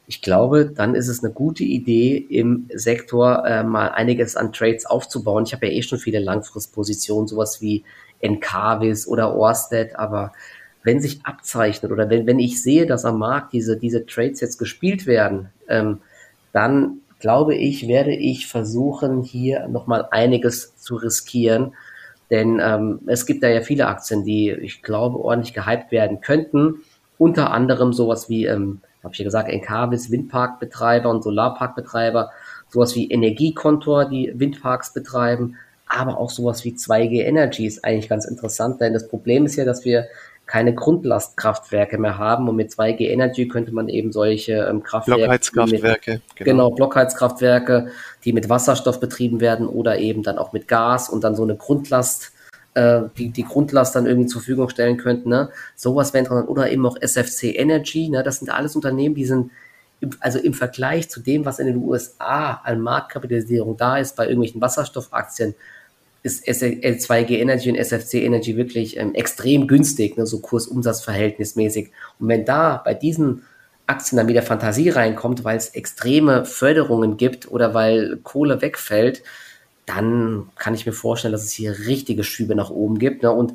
[0.08, 4.86] ich glaube, dann ist es eine gute Idee, im Sektor äh, mal einiges an Trades
[4.86, 5.44] aufzubauen.
[5.46, 7.84] Ich habe ja eh schon viele Langfristpositionen, sowas wie
[8.22, 10.32] Encarvis oder Orsted, aber
[10.84, 14.58] wenn sich abzeichnet oder wenn, wenn ich sehe, dass am Markt diese, diese Trades jetzt
[14.58, 16.00] gespielt werden, ähm,
[16.54, 21.74] dann glaube ich, werde ich versuchen, hier nochmal einiges zu riskieren.
[22.30, 26.76] Denn ähm, es gibt da ja viele Aktien, die, ich glaube, ordentlich gehypt werden könnten.
[27.18, 32.32] Unter anderem sowas wie, ähm, habe ich ja gesagt, Encarvis, Windparkbetreiber und Solarparkbetreiber,
[32.70, 38.26] sowas wie Energiekontor, die Windparks betreiben, aber auch sowas wie 2G Energy ist eigentlich ganz
[38.26, 40.08] interessant, denn das Problem ist ja, dass wir
[40.48, 45.22] keine Grundlastkraftwerke mehr haben und mit 2G Energy könnte man eben solche ähm, Kraftwerke.
[45.22, 46.12] Blockheizkraftwerke.
[46.12, 46.52] Mit, genau.
[46.52, 47.92] genau, Blockheizkraftwerke,
[48.24, 51.58] die mit Wasserstoff betrieben werden oder eben dann auch mit Gas und dann so eine
[51.58, 52.32] Grundlast,
[52.78, 55.30] äh, die, die Grundlast dann irgendwie zur Verfügung stellen könnten.
[55.30, 55.50] Ne?
[55.76, 56.48] Sowas wäre interessant.
[56.48, 58.08] Oder eben auch SFC Energy.
[58.10, 58.22] Ne?
[58.22, 59.50] Das sind alles Unternehmen, die sind
[60.20, 64.62] also im Vergleich zu dem, was in den USA an Marktkapitalisierung da ist bei irgendwelchen
[64.62, 65.56] Wasserstoffaktien,
[66.22, 71.92] ist L2G Energy und SFC Energy wirklich ähm, extrem günstig, ne, so Kursumsatzverhältnismäßig.
[72.20, 73.42] Und wenn da bei diesen
[73.88, 79.24] Aktien dann wieder Fantasie reinkommt, weil es extreme Förderungen gibt oder weil Kohle wegfällt,
[79.88, 83.24] dann kann ich mir vorstellen, dass es hier richtige Schübe nach oben gibt.
[83.24, 83.32] Ne?
[83.32, 83.54] Und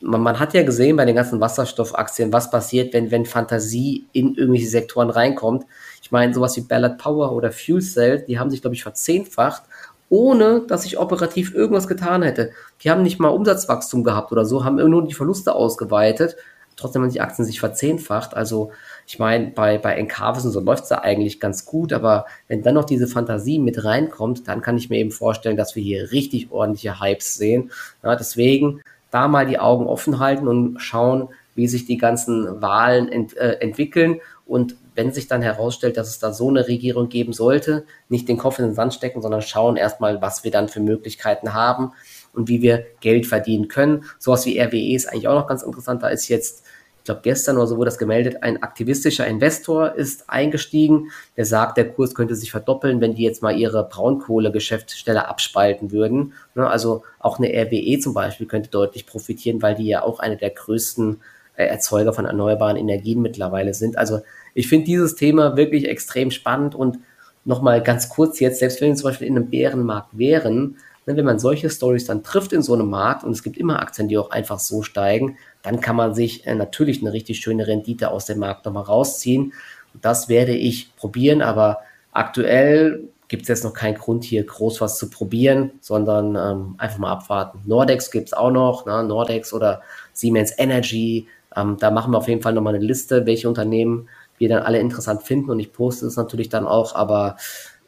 [0.00, 4.34] man, man, hat ja gesehen bei den ganzen Wasserstoffaktien, was passiert, wenn, wenn Fantasie in
[4.34, 5.64] irgendwelche Sektoren reinkommt.
[6.00, 9.64] Ich meine, sowas wie Ballard Power oder Fuel Cell, die haben sich, glaube ich, verzehnfacht
[10.10, 12.52] ohne dass ich operativ irgendwas getan hätte.
[12.82, 16.36] Die haben nicht mal Umsatzwachstum gehabt oder so, haben nur die Verluste ausgeweitet.
[16.76, 18.34] Trotzdem haben die Aktien sich verzehnfacht.
[18.34, 18.70] Also
[19.06, 22.62] ich meine, bei, bei Encarvis und so läuft es da eigentlich ganz gut, aber wenn
[22.62, 26.10] dann noch diese Fantasie mit reinkommt, dann kann ich mir eben vorstellen, dass wir hier
[26.12, 27.70] richtig ordentliche Hypes sehen.
[28.02, 28.80] Ja, deswegen
[29.10, 33.58] da mal die Augen offen halten und schauen, wie sich die ganzen Wahlen ent, äh,
[33.60, 38.28] entwickeln und wenn sich dann herausstellt, dass es da so eine Regierung geben sollte, nicht
[38.28, 41.92] den Kopf in den Sand stecken, sondern schauen erstmal, was wir dann für Möglichkeiten haben
[42.32, 44.04] und wie wir Geld verdienen können.
[44.18, 46.02] Sowas wie RWE ist eigentlich auch noch ganz interessant.
[46.02, 46.64] Da ist jetzt,
[47.04, 51.76] ich glaube gestern oder so wurde das gemeldet, ein aktivistischer Investor ist eingestiegen, der sagt,
[51.76, 56.32] der Kurs könnte sich verdoppeln, wenn die jetzt mal ihre Braunkohle-Geschäftsstelle abspalten würden.
[56.54, 60.38] Ne, also auch eine RWE zum Beispiel könnte deutlich profitieren, weil die ja auch eine
[60.38, 61.20] der größten
[61.56, 63.98] äh, Erzeuger von erneuerbaren Energien mittlerweile sind.
[63.98, 64.20] Also
[64.54, 67.00] ich finde dieses Thema wirklich extrem spannend und
[67.44, 71.38] nochmal ganz kurz jetzt, selbst wenn wir zum Beispiel in einem Bärenmarkt wären, wenn man
[71.38, 74.30] solche Stories dann trifft in so einem Markt und es gibt immer Aktien, die auch
[74.30, 78.38] einfach so steigen, dann kann man sich äh, natürlich eine richtig schöne Rendite aus dem
[78.38, 79.52] Markt nochmal rausziehen.
[79.92, 81.78] Und das werde ich probieren, aber
[82.12, 86.98] aktuell gibt es jetzt noch keinen Grund, hier groß was zu probieren, sondern ähm, einfach
[86.98, 87.60] mal abwarten.
[87.64, 89.02] Nordex gibt es auch noch, ne?
[89.02, 89.82] Nordex oder
[90.12, 91.26] Siemens Energy.
[91.56, 94.78] Ähm, da machen wir auf jeden Fall nochmal eine Liste, welche Unternehmen wir dann alle
[94.78, 97.36] interessant finden und ich poste es natürlich dann auch, aber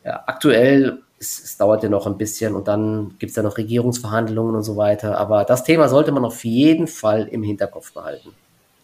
[0.04, 3.56] ja, aktuell es, es, dauert ja noch ein bisschen und dann gibt es ja noch
[3.56, 5.18] Regierungsverhandlungen und so weiter.
[5.18, 8.30] Aber das Thema sollte man auf jeden Fall im Hinterkopf behalten.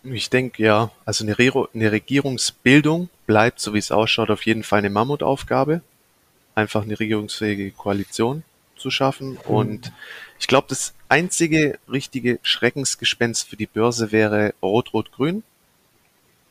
[0.05, 4.65] Ich denke ja, also eine, Re eine Regierungsbildung bleibt, so wie es ausschaut, auf jeden
[4.65, 5.81] Fall eine Mammutaufgabe.
[6.55, 8.43] Einfach eine regierungsfähige Koalition
[8.77, 9.33] zu schaffen.
[9.33, 9.39] Mhm.
[9.47, 9.93] Und
[10.41, 15.45] ich glaube, das einzige richtige Schreckensgespenst für die Börse wäre Rot-Rot-Grün.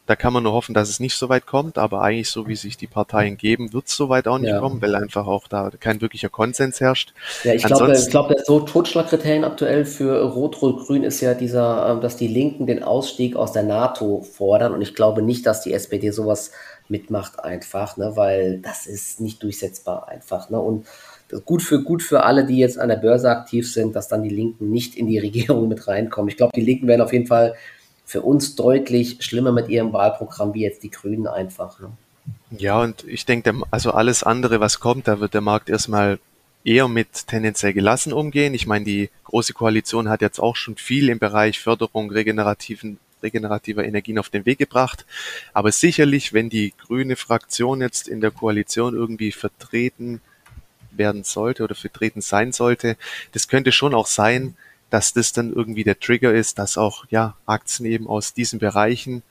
[0.08, 2.56] Da kann man nur hoffen, dass es nicht so weit kommt, aber eigentlich so wie
[2.56, 4.60] sich die Parteien geben, wird es so weit auch nicht ja.
[4.60, 7.14] kommen, weil einfach auch da kein wirklicher Konsens herrscht.
[7.44, 12.18] Ja, ich glaube, ich glaube, so Totschlagkriterien aktuell für Rot-Rot-Grün ist ja dieser, ähm, dass
[12.18, 16.10] die Linken den Ausstieg aus der NATO fordern und ich glaube nicht, dass die SPD
[16.10, 16.52] sowas
[16.90, 20.86] mitmacht einfach, ne, weil das ist nicht durchsetzbar einfach, ne, und
[21.46, 24.30] gut für, gut für alle, die jetzt an der Börse aktiv sind, dass dann die
[24.30, 26.30] Linken nicht in die Regierung mit reinkommen.
[26.30, 27.56] Ich glaube, die Linken werden auf jeden Fall
[28.12, 31.80] für uns deutlich schlimmer mit ihrem Wahlprogramm wie jetzt die Grünen einfach.
[31.80, 31.92] Ne?
[32.52, 36.20] Ja, und ich denke, also alles andere, was kommt, da wird der Markt erstmal
[36.66, 38.54] eher mit tendenziell gelassen umgehen.
[38.54, 43.86] Ich meine, die Große Koalition hat jetzt auch schon viel im Bereich Förderung regenerativen regenerativer
[43.86, 45.06] Energien auf den Weg gebracht.
[45.54, 50.22] Aber sicherlich, wenn die grüne Fraktion jetzt in der Koalition irgendwie vertreten
[50.90, 52.98] werden sollte oder vertreten sein sollte,
[53.32, 54.58] das könnte schon auch sein,
[54.92, 59.24] dass das dann irgendwie der Trigger ist, dass auch ja Aktien eben aus diesen Bereichen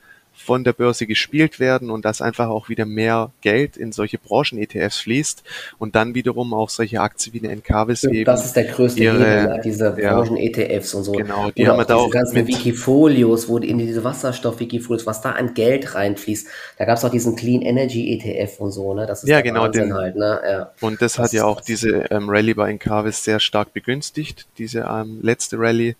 [0.44, 4.98] von der Börse gespielt werden und dass einfach auch wieder mehr Geld in solche Branchen-ETFs
[5.00, 5.42] fließt
[5.78, 8.24] und dann wiederum auch solche Aktien wie eine Encarvis eben.
[8.24, 9.60] Das ist der größte ihre, Hebel, ne?
[9.62, 11.12] diese Branchen-ETFs und so.
[11.12, 15.20] Genau, die Oder haben wir da auch ganzen mit Wikifolios, wo in diese Wasserstoff-Wikifolios, was
[15.20, 16.48] da an Geld reinfließt.
[16.78, 19.06] Da gab es auch diesen Clean Energy ETF und so, ne?
[19.06, 20.40] Das ist ja, genau, den, halt, ne?
[20.44, 20.72] Ja.
[20.80, 24.80] Und das, das hat ja auch diese ähm, Rallye bei Encarvis sehr stark begünstigt, diese
[24.90, 25.96] ähm, letzte Rallye.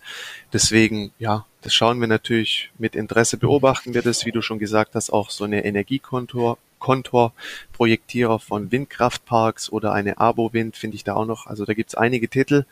[0.53, 4.95] Deswegen, ja, das schauen wir natürlich mit Interesse, beobachten wir das, wie du schon gesagt
[4.95, 11.25] hast, auch so eine Energiekontor, Kontorprojektierer von Windkraftparks oder eine Abo-Wind finde ich da auch
[11.25, 11.45] noch.
[11.45, 12.65] Also da gibt's einige Titel.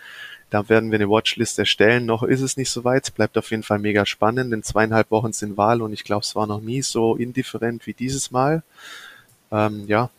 [0.50, 2.06] Da werden wir eine Watchlist erstellen.
[2.08, 3.14] Noch ist es nicht so weit.
[3.14, 4.52] Bleibt auf jeden Fall mega spannend.
[4.52, 7.94] In zweieinhalb Wochen sind Wahl und ich glaube, es war noch nie so indifferent wie
[7.94, 8.64] dieses Mal.
[9.52, 10.10] Ähm, ja,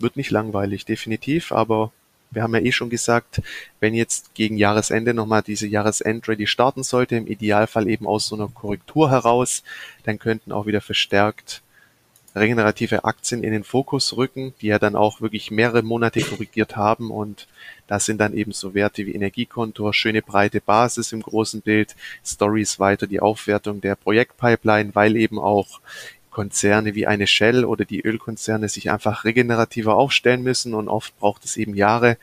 [0.00, 1.92] wird nicht langweilig, definitiv, aber
[2.30, 3.40] wir haben ja eh schon gesagt,
[3.80, 8.48] wenn jetzt gegen Jahresende nochmal diese Jahresend-Ready starten sollte, im Idealfall eben aus so einer
[8.48, 9.62] Korrektur heraus,
[10.04, 11.62] dann könnten auch wieder verstärkt
[12.38, 17.10] regenerative Aktien in den Fokus rücken, die ja dann auch wirklich mehrere Monate korrigiert haben.
[17.10, 17.48] Und
[17.86, 22.78] das sind dann eben so Werte wie Energiekontor, schöne breite Basis im großen Bild, Stories
[22.78, 25.80] weiter die Aufwertung der Projektpipeline, weil eben auch
[26.38, 31.44] Konzerne wie eine Shell oder die Ölkonzerne sich einfach regenerativer aufstellen müssen und oft braucht
[31.44, 32.16] es eben Jahre,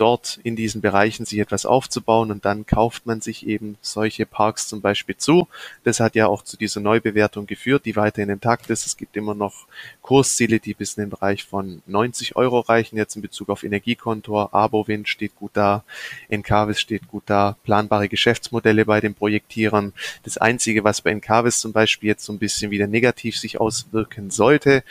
[0.00, 4.66] dort in diesen Bereichen sich etwas aufzubauen und dann kauft man sich eben solche Parks
[4.66, 5.48] zum Beispiel zu.
[5.84, 8.86] Das hat ja auch zu dieser Neubewertung geführt, die weiterhin intakt ist.
[8.86, 9.66] Es gibt immer noch
[10.00, 14.54] Kursziele, die bis in den Bereich von 90 Euro reichen, jetzt in Bezug auf Energiekontor.
[14.54, 15.84] Abowind steht gut da,
[16.28, 19.92] Encarvis steht gut da, planbare Geschäftsmodelle bei den Projektierern.
[20.22, 24.30] Das Einzige, was bei Encarvis zum Beispiel jetzt so ein bisschen wieder negativ sich auswirken
[24.30, 24.82] sollte,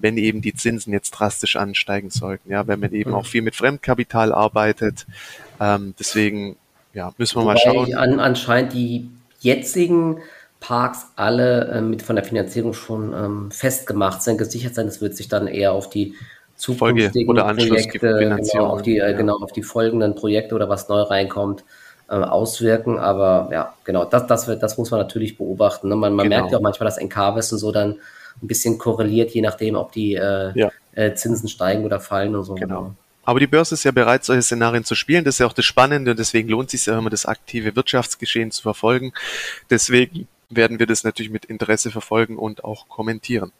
[0.00, 3.54] wenn eben die Zinsen jetzt drastisch ansteigen sollten, ja, wenn man eben auch viel mit
[3.54, 5.06] Fremdkapital arbeitet.
[5.60, 6.56] Ähm, deswegen,
[6.94, 7.94] ja, müssen wir Wobei mal schauen.
[7.94, 9.08] An, anscheinend die
[9.40, 10.18] jetzigen
[10.60, 14.86] Parks alle äh, mit von der Finanzierung schon ähm, festgemacht sind, gesichert sein.
[14.86, 16.14] Das wird sich dann eher auf die
[16.56, 19.16] zukünftigen oder Projekte, genau auf, die, äh, ja.
[19.16, 21.64] genau auf die folgenden Projekte oder was neu reinkommt,
[22.08, 22.98] äh, auswirken.
[22.98, 25.88] Aber ja, genau, das, das, wird, das muss man natürlich beobachten.
[25.88, 25.96] Ne?
[25.96, 26.36] Man, man genau.
[26.36, 27.96] merkt ja auch manchmal, dass und so dann
[28.42, 30.70] ein bisschen korreliert, je nachdem, ob die äh, ja.
[30.92, 32.54] äh, Zinsen steigen oder fallen und so.
[32.54, 32.94] Genau.
[33.24, 35.24] Aber die Börse ist ja bereit, solche Szenarien zu spielen.
[35.24, 37.76] Das ist ja auch das Spannende und deswegen lohnt es sich ja immer, das aktive
[37.76, 39.12] Wirtschaftsgeschehen zu verfolgen.
[39.68, 43.52] Deswegen werden wir das natürlich mit Interesse verfolgen und auch kommentieren.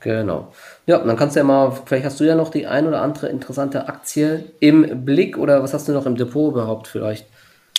[0.00, 0.52] Genau.
[0.86, 3.28] Ja, dann kannst du ja mal, vielleicht hast du ja noch die ein oder andere
[3.28, 7.26] interessante Aktie im Blick oder was hast du noch im Depot überhaupt vielleicht?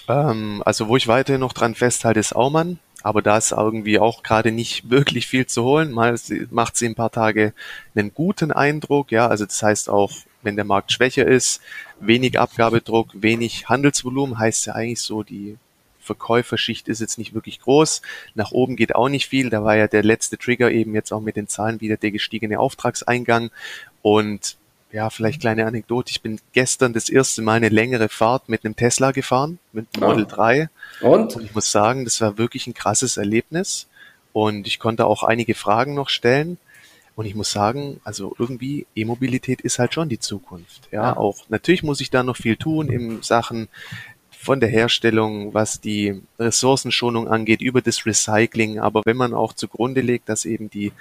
[0.08, 4.24] Ähm, also wo ich weiterhin noch dran festhalte, ist Aumann aber da ist irgendwie auch
[4.24, 5.92] gerade nicht wirklich viel zu holen.
[5.92, 6.16] Mal
[6.50, 7.54] macht sie ein paar Tage
[7.96, 10.12] einen guten Eindruck, ja, also das heißt auch,
[10.44, 11.62] wenn der Markt schwächer ist,
[12.00, 15.58] wenig Abgabedruck, wenig Handelsvolumen, heißt ja eigentlich so, die
[16.00, 18.02] Verkäuferschicht ist jetzt nicht wirklich groß.
[18.34, 19.50] Nach oben geht auch nicht viel.
[19.50, 22.60] Da war ja der letzte Trigger eben jetzt auch mit den Zahlen wieder der gestiegene
[22.60, 23.52] Auftragseingang.
[24.02, 24.58] Und
[24.92, 26.12] ja, vielleicht kleine Anekdote.
[26.12, 30.08] Ich bin gestern das erste Mal eine längere Fahrt mit einem Tesla gefahren, mit ah.
[30.08, 30.36] Model oh.
[30.36, 30.70] 3.
[31.02, 31.36] Und?
[31.36, 33.88] Und ich muss sagen, das war wirklich ein krasses Erlebnis.
[34.34, 36.58] Und ich konnte auch einige Fragen noch stellen.
[37.16, 40.88] Und ich muss sagen, also irgendwie E-Mobilität ist halt schon die Zukunft.
[40.92, 43.68] Ja, ja, auch natürlich muss ich da noch viel tun in Sachen
[44.32, 48.80] von der Herstellung, was die Ressourcenschonung angeht, über das Recycling.
[48.80, 50.94] Aber wenn man auch zugrunde legt, dass eben die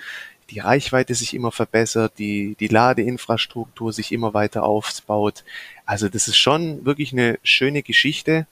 [0.50, 5.44] die Reichweite sich immer verbessert, die, die Ladeinfrastruktur sich immer weiter aufbaut.
[5.86, 8.46] Also das ist schon wirklich eine schöne Geschichte.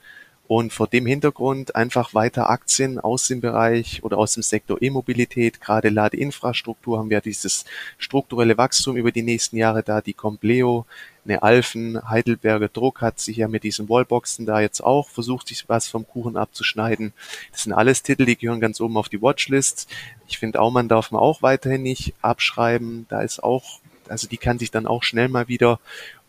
[0.47, 5.61] Und vor dem Hintergrund einfach weiter Aktien aus dem Bereich oder aus dem Sektor E-Mobilität,
[5.61, 7.67] gerade Ladeinfrastruktur haben wir dieses
[7.99, 10.87] strukturelle Wachstum über die nächsten Jahre da, die Compleo,
[11.29, 15.69] eine Alfen, Heidelberger Druck hat sich ja mit diesen Wallboxen da jetzt auch versucht, sich
[15.69, 17.13] was vom Kuchen abzuschneiden.
[17.53, 19.89] Das sind alles Titel, die gehören ganz oben auf die Watchlist.
[20.27, 23.07] Ich finde, Aumann darf man auch weiterhin nicht abschreiben.
[23.09, 25.81] Da ist auch, also die kann sich dann auch schnell mal wieder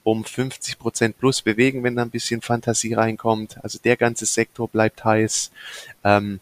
[0.04, 3.64] um 50 Prozent plus bewegen, wenn da ein bisschen Fantasie reinkommt.
[3.64, 5.52] Also der ganze Sektor bleibt heiß.
[6.04, 6.40] Ähm,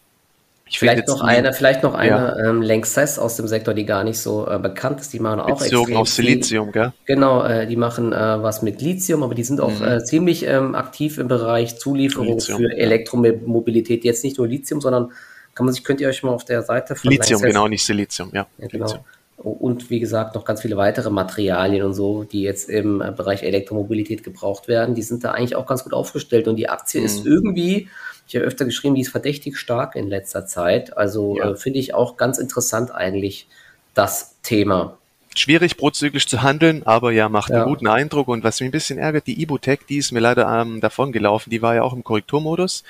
[0.68, 2.48] ich vielleicht noch eine, vielleicht noch eine ja.
[2.48, 5.12] ähm, Lanxess aus dem Sektor, die gar nicht so äh, bekannt ist.
[5.12, 6.92] Die machen auch Bezogen auf Silizium, gell?
[7.06, 9.86] Genau, äh, die machen äh, was mit Lithium, aber die sind auch mhm.
[9.86, 14.04] äh, ziemlich ähm, aktiv im Bereich Zulieferung Lithium, für Elektromobilität.
[14.04, 15.12] Jetzt nicht nur Lithium, sondern
[15.54, 17.84] kann man sich, könnt ihr euch mal auf der Seite von Lithium, Lanxess, genau, nicht
[17.84, 18.46] Silizium, ja.
[18.58, 18.86] ja genau.
[18.86, 19.04] Lithium
[19.38, 24.24] und wie gesagt noch ganz viele weitere Materialien und so, die jetzt im Bereich Elektromobilität
[24.24, 27.06] gebraucht werden, die sind da eigentlich auch ganz gut aufgestellt und die Aktie mhm.
[27.06, 27.88] ist irgendwie,
[28.28, 30.96] ich habe öfter geschrieben, die ist verdächtig stark in letzter Zeit.
[30.96, 31.50] Also ja.
[31.50, 33.48] äh, finde ich auch ganz interessant eigentlich
[33.94, 34.98] das Thema.
[35.34, 37.56] Schwierig prozyklisch zu handeln, aber ja, macht ja.
[37.56, 38.28] einen guten Eindruck.
[38.28, 41.48] Und was mich ein bisschen ärgert, die Ibotech, die ist mir leider ähm, davon gelaufen,
[41.48, 42.84] die war ja auch im Korrekturmodus.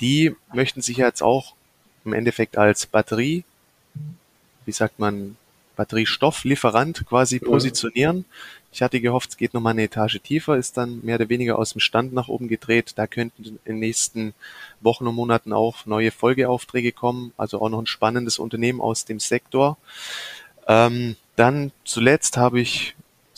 [0.00, 1.54] Die möchten sich jetzt auch
[2.04, 3.44] im Endeffekt als Batterie,
[4.64, 5.36] wie sagt man,
[5.76, 8.24] Batteriestofflieferant quasi positionieren.
[8.72, 11.72] Ich hatte gehofft, es geht nochmal eine Etage tiefer, ist dann mehr oder weniger aus
[11.72, 12.92] dem Stand nach oben gedreht.
[12.96, 14.32] Da könnten in den nächsten
[14.80, 17.32] Wochen und Monaten auch neue Folgeaufträge kommen.
[17.36, 19.76] Also auch noch ein spannendes Unternehmen aus dem Sektor.
[20.68, 22.94] Ähm, dann zuletzt habe ich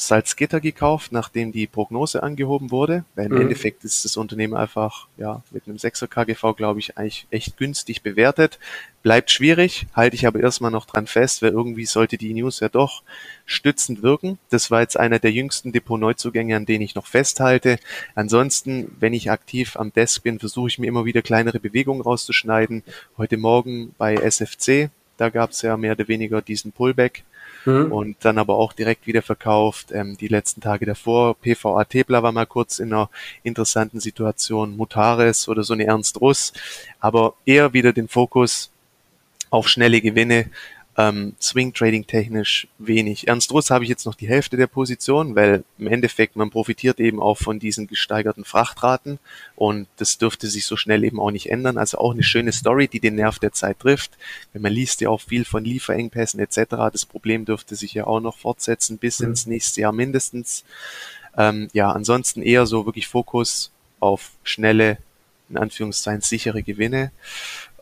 [0.07, 3.05] Salzgitter gekauft, nachdem die Prognose angehoben wurde.
[3.15, 3.41] Weil im mhm.
[3.43, 8.03] Endeffekt ist das Unternehmen einfach ja mit einem 6er KGV, glaube ich, eigentlich echt günstig
[8.03, 8.59] bewertet.
[9.03, 12.69] Bleibt schwierig, halte ich aber erstmal noch dran fest, weil irgendwie sollte die News ja
[12.69, 13.03] doch
[13.47, 14.39] stützend wirken.
[14.51, 17.79] Das war jetzt einer der jüngsten Depot-Neuzugänge, an denen ich noch festhalte.
[18.15, 22.85] Ansonsten, wenn ich aktiv am Desk bin, versuche ich mir immer wieder kleinere Bewegungen rauszuschneiden.
[23.19, 27.25] Heute Morgen bei SFC, da gab es ja mehr oder weniger diesen Pullback
[27.65, 27.93] mhm.
[27.93, 29.93] und dann aber auch direkt wieder verkauft.
[29.93, 33.11] Ähm, die letzten Tage davor, PVA Tebla war mal kurz in einer
[33.43, 36.53] interessanten Situation, Mutares oder so eine Ernst Russ,
[37.01, 38.71] aber eher wieder den Fokus
[39.51, 40.47] auf schnelle Gewinne,
[40.99, 43.27] ähm, Swing Trading technisch wenig.
[43.27, 47.01] Ernst Russ habe ich jetzt noch die Hälfte der Position, weil im Endeffekt man profitiert
[47.01, 49.19] eben auch von diesen gesteigerten Frachtraten
[49.57, 51.79] und das dürfte sich so schnell eben auch nicht ändern.
[51.79, 54.13] Also auch eine schöne Story, die den Nerv der Zeit trifft.
[54.53, 56.91] Wenn man liest ja auch viel von Lieferengpässen etc.
[56.93, 59.29] Das Problem dürfte sich ja auch noch fortsetzen bis mhm.
[59.29, 60.65] ins nächste Jahr mindestens.
[61.39, 64.99] Ähm, ja, ansonsten eher so wirklich Fokus auf schnelle,
[65.49, 67.13] in Anführungszeichen sichere Gewinne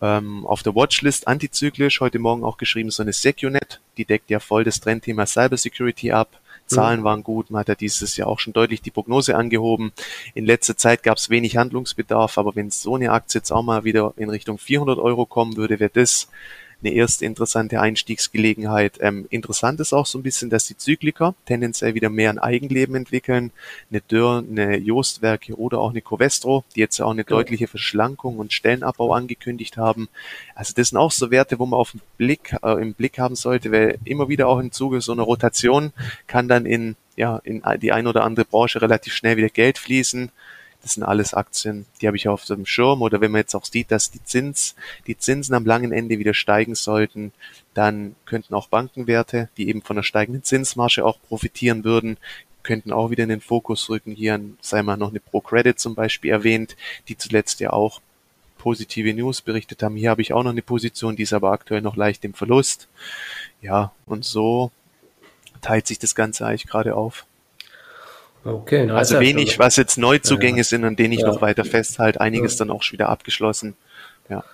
[0.00, 4.40] ähm, auf der Watchlist antizyklisch, heute Morgen auch geschrieben, so eine SecuNet, die deckt ja
[4.40, 6.40] voll das Trendthema Cybersecurity ab.
[6.66, 7.04] Zahlen mhm.
[7.04, 9.92] waren gut, man hat ja dieses Jahr auch schon deutlich die Prognose angehoben.
[10.34, 13.84] In letzter Zeit gab es wenig Handlungsbedarf, aber wenn so eine Aktie jetzt auch mal
[13.84, 16.28] wieder in Richtung 400 Euro kommen würde, wäre das
[16.82, 18.98] eine erste interessante Einstiegsgelegenheit.
[19.00, 22.94] Ähm, interessant ist auch so ein bisschen, dass die Zykliker tendenziell wieder mehr ein Eigenleben
[22.94, 23.52] entwickeln.
[23.90, 27.38] Eine Dürr, eine Jostwerke oder auch eine Covestro, die jetzt auch eine genau.
[27.38, 30.08] deutliche Verschlankung und Stellenabbau angekündigt haben.
[30.54, 33.36] Also das sind auch so Werte, wo man auf den Blick, äh, im Blick haben
[33.36, 35.92] sollte, weil immer wieder auch im Zuge so einer Rotation
[36.26, 40.30] kann dann in ja, in die ein oder andere Branche relativ schnell wieder Geld fließen.
[40.82, 43.02] Das sind alles Aktien, die habe ich auf dem Schirm.
[43.02, 44.74] Oder wenn man jetzt auch sieht, dass die Zins,
[45.06, 47.32] die Zinsen am langen Ende wieder steigen sollten,
[47.74, 52.16] dann könnten auch Bankenwerte, die eben von der steigenden Zinsmarge auch profitieren würden,
[52.62, 54.12] könnten auch wieder in den Fokus rücken.
[54.12, 56.76] Hier sei mal noch eine Pro-Credit zum Beispiel erwähnt,
[57.08, 58.00] die zuletzt ja auch
[58.58, 59.96] positive News berichtet haben.
[59.96, 62.88] Hier habe ich auch noch eine Position, die ist aber aktuell noch leicht im Verlust.
[63.62, 64.70] Ja, und so
[65.62, 67.26] teilt sich das Ganze eigentlich gerade auf.
[68.44, 71.26] Okay, na, also wenig, was jetzt Neuzugänge ja, sind, an denen ich ja.
[71.26, 72.20] noch weiter festhalte.
[72.20, 72.64] Einiges ja.
[72.64, 73.74] dann auch schon wieder abgeschlossen.
[74.28, 74.44] Ja.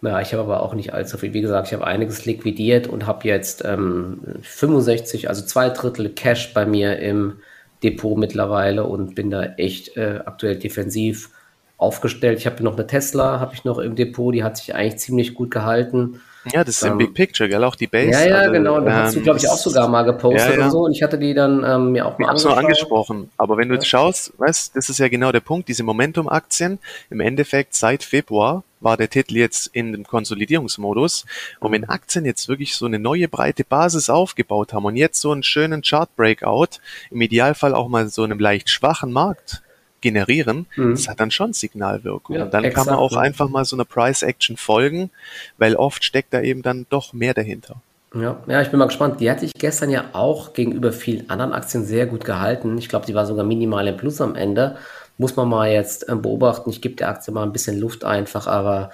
[0.00, 1.32] Ja, ich habe aber auch nicht allzu viel.
[1.32, 6.54] Wie gesagt, ich habe einiges liquidiert und habe jetzt ähm, 65, also zwei Drittel Cash
[6.54, 7.38] bei mir im
[7.82, 11.30] Depot mittlerweile und bin da echt äh, aktuell defensiv
[11.76, 12.38] aufgestellt.
[12.38, 15.34] Ich habe noch eine Tesla, habe ich noch im Depot, die hat sich eigentlich ziemlich
[15.34, 16.20] gut gehalten.
[16.50, 17.62] Ja, das ist ähm, im Big Picture, gell?
[17.62, 18.10] Auch die Base.
[18.10, 18.80] Ja, ja, also, genau.
[18.80, 20.64] Da ähm, hast du, glaube ich, auch sogar mal gepostet ja, ja.
[20.64, 20.80] und so.
[20.80, 22.58] Und ich hatte die dann ähm, mir auch mal angesprochen.
[22.58, 23.30] angesprochen.
[23.36, 26.78] Aber wenn du jetzt schaust, weißt, das ist ja genau der Punkt, diese Momentum-Aktien.
[27.10, 31.24] Im Endeffekt seit Februar war der Titel jetzt in dem Konsolidierungsmodus.
[31.60, 35.30] Und wenn Aktien jetzt wirklich so eine neue breite Basis aufgebaut haben und jetzt so
[35.30, 36.80] einen schönen Chart-Breakout,
[37.10, 39.61] im Idealfall auch mal so einem leicht schwachen Markt
[40.02, 40.90] generieren, mhm.
[40.90, 42.36] das hat dann schon Signalwirkung.
[42.36, 45.10] Ja, und dann exakt, kann man auch einfach mal so einer Price Action folgen,
[45.56, 47.76] weil oft steckt da eben dann doch mehr dahinter.
[48.14, 49.20] Ja, ja, ich bin mal gespannt.
[49.20, 52.76] Die hatte ich gestern ja auch gegenüber vielen anderen Aktien sehr gut gehalten.
[52.76, 54.76] Ich glaube, die war sogar minimal im Plus am Ende.
[55.16, 56.68] Muss man mal jetzt äh, beobachten.
[56.70, 58.90] Ich gebe der Aktie mal ein bisschen Luft einfach, aber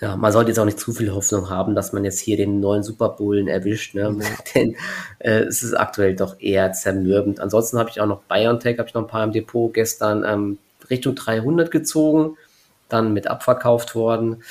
[0.00, 2.60] ja, man sollte jetzt auch nicht zu viel Hoffnung haben, dass man jetzt hier den
[2.60, 4.10] neuen Superbullen erwischt, ne?
[4.10, 4.22] Mhm.
[4.54, 4.76] denn
[5.18, 7.40] äh, es ist aktuell doch eher zermürbend.
[7.40, 10.58] Ansonsten habe ich auch noch BioNTech, habe ich noch ein paar im Depot gestern ähm,
[10.90, 12.36] Richtung 300 gezogen,
[12.88, 14.42] dann mit abverkauft worden.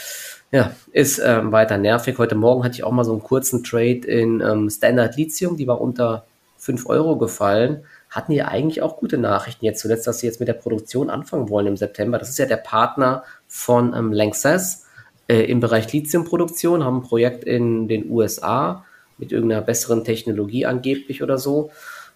[0.51, 2.17] Ja, ist ähm, weiter nervig.
[2.17, 5.67] Heute Morgen hatte ich auch mal so einen kurzen Trade in ähm, Standard Lithium, die
[5.67, 6.25] war unter
[6.57, 7.83] 5 Euro gefallen.
[8.09, 11.49] Hatten die eigentlich auch gute Nachrichten jetzt zuletzt, dass sie jetzt mit der Produktion anfangen
[11.49, 12.17] wollen im September.
[12.17, 14.84] Das ist ja der Partner von ähm, Lanxess
[15.27, 18.85] äh, im Bereich Lithiumproduktion, haben ein Projekt in den USA
[19.17, 21.71] mit irgendeiner besseren Technologie angeblich oder so.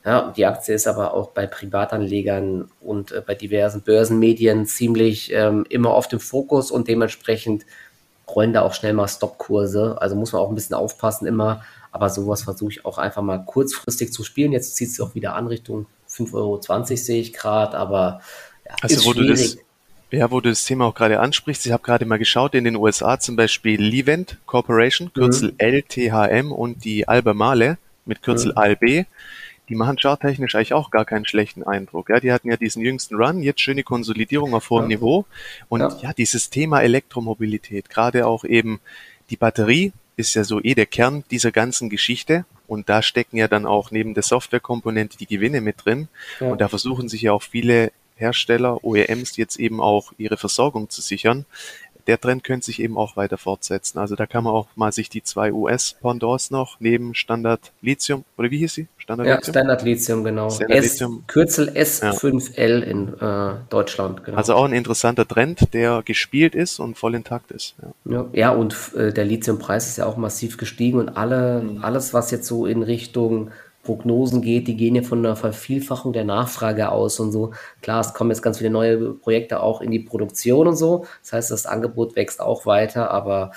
[0.06, 5.66] Ja, die Aktie ist aber auch bei Privatanlegern und äh, bei diversen Börsenmedien ziemlich ähm,
[5.70, 7.66] immer auf dem Fokus und dementsprechend
[8.34, 9.98] rollen da auch schnell mal Stopkurse.
[10.00, 11.64] Also muss man auch ein bisschen aufpassen immer.
[11.92, 14.52] Aber sowas versuche ich auch einfach mal kurzfristig zu spielen.
[14.52, 18.22] Jetzt zieht es auch wieder an Richtung 5,20 Euro sehe ich gerade, aber
[18.66, 19.28] ja, also, ist wo schwierig.
[19.28, 19.58] Du das
[20.12, 22.76] ja, wo du das Thema auch gerade ansprichst, ich habe gerade mal geschaut, in den
[22.76, 25.58] USA zum Beispiel Levent Corporation, Kürzel mhm.
[25.60, 28.58] LTHM und die Albemarle mit Kürzel mhm.
[28.58, 29.06] ALB,
[29.70, 32.10] die machen charttechnisch eigentlich auch gar keinen schlechten Eindruck.
[32.10, 34.98] Ja, die hatten ja diesen jüngsten Run, jetzt schöne Konsolidierung auf hohem ja.
[34.98, 35.26] Niveau
[35.68, 35.98] und ja.
[36.02, 38.80] ja, dieses Thema Elektromobilität, gerade auch eben
[39.30, 42.46] die Batterie ist ja so eh der Kern dieser ganzen Geschichte.
[42.68, 46.10] Und da stecken ja dann auch neben der Softwarekomponente die Gewinne mit drin.
[46.40, 46.48] Ja.
[46.48, 51.02] Und da versuchen sich ja auch viele Hersteller, OEMs jetzt eben auch ihre Versorgung zu
[51.02, 51.46] sichern.
[52.08, 54.00] Der Trend könnte sich eben auch weiter fortsetzen.
[54.00, 58.50] Also da kann man auch mal sich die zwei US-Pendants noch neben Standard Lithium, oder
[58.50, 58.88] wie hieß sie?
[58.98, 59.54] Standard ja, Lithium?
[59.54, 60.50] Standard Lithium, genau.
[60.50, 61.24] Standard S, Lithium.
[61.28, 62.86] Kürzel S5L ja.
[62.86, 64.38] in äh, Deutschland, genau.
[64.38, 67.76] Also auch ein interessanter Trend, der gespielt ist und voll intakt ist.
[67.82, 71.84] Ja, ja, ja und äh, der Lithiumpreis ist ja auch massiv gestiegen und alle, mhm.
[71.84, 73.52] alles, was jetzt so in Richtung
[73.90, 77.54] Prognosen geht, die gehen ja von einer Vervielfachung der Nachfrage aus und so.
[77.82, 81.08] Klar, es kommen jetzt ganz viele neue Projekte auch in die Produktion und so.
[81.24, 83.52] Das heißt, das Angebot wächst auch weiter, aber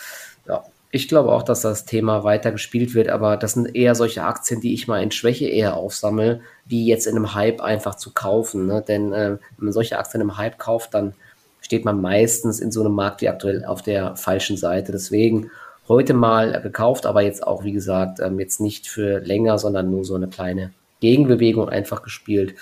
[0.49, 4.25] ja, ich glaube auch, dass das Thema weiter gespielt wird, aber das sind eher solche
[4.25, 8.15] Aktien, die ich mal in Schwäche eher aufsammle, wie jetzt in einem Hype einfach zu
[8.15, 8.67] kaufen.
[8.67, 8.83] Ne?
[8.89, 11.13] Denn äh, wenn man solche Aktien im Hype kauft, dann
[11.61, 14.93] steht man meistens in so einem Markt wie aktuell auf der falschen Seite.
[14.93, 15.51] Deswegen
[15.93, 20.05] heute mal gekauft, aber jetzt auch, wie gesagt, ähm, jetzt nicht für länger, sondern nur
[20.05, 22.55] so eine kleine Gegenbewegung einfach gespielt.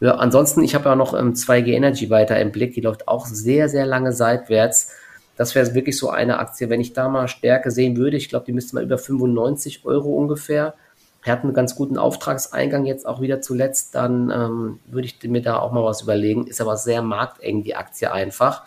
[0.00, 3.26] Ja, ansonsten, ich habe ja noch ähm, 2G Energy weiter im Blick, die läuft auch
[3.26, 4.94] sehr, sehr lange seitwärts.
[5.36, 8.16] Das wäre wirklich so eine Aktie, wenn ich da mal Stärke sehen würde.
[8.16, 10.74] Ich glaube, die müsste mal über 95 Euro ungefähr.
[11.22, 13.94] Er hat einen ganz guten Auftragseingang jetzt auch wieder zuletzt.
[13.94, 16.46] Dann ähm, würde ich mir da auch mal was überlegen.
[16.46, 18.64] Ist aber sehr markteng, die Aktie einfach.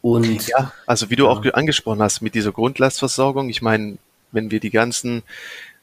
[0.00, 1.30] Und ja, also wie du ja.
[1.30, 3.98] auch angesprochen hast mit dieser Grundlastversorgung, ich meine,
[4.30, 5.22] wenn wir die ganzen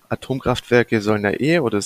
[0.09, 1.81] Atomkraftwerke sollen ja eh, oder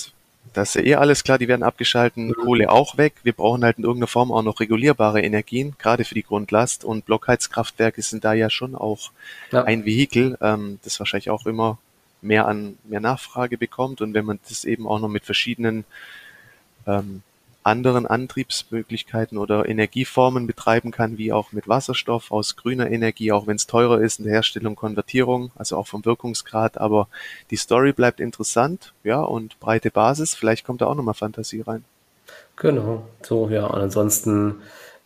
[0.52, 2.34] das ist ja eh alles klar, die werden abgeschalten, mhm.
[2.34, 3.14] Kohle auch weg.
[3.22, 6.84] Wir brauchen halt in irgendeiner Form auch noch regulierbare Energien, gerade für die Grundlast.
[6.84, 9.12] Und Blockheizkraftwerke sind da ja schon auch
[9.52, 9.64] ja.
[9.64, 11.78] ein Vehikel, ähm, das wahrscheinlich auch immer
[12.22, 14.00] mehr an mehr Nachfrage bekommt.
[14.00, 15.84] Und wenn man das eben auch noch mit verschiedenen
[16.86, 17.22] ähm,
[17.62, 23.56] anderen Antriebsmöglichkeiten oder Energieformen betreiben kann, wie auch mit Wasserstoff aus grüner Energie, auch wenn
[23.56, 26.78] es teurer ist in der Herstellung, Konvertierung, also auch vom Wirkungsgrad.
[26.78, 27.08] Aber
[27.50, 30.34] die Story bleibt interessant, ja, und breite Basis.
[30.34, 31.84] Vielleicht kommt da auch nochmal Fantasie rein.
[32.56, 33.66] Genau, so, ja.
[33.66, 34.60] Und ansonsten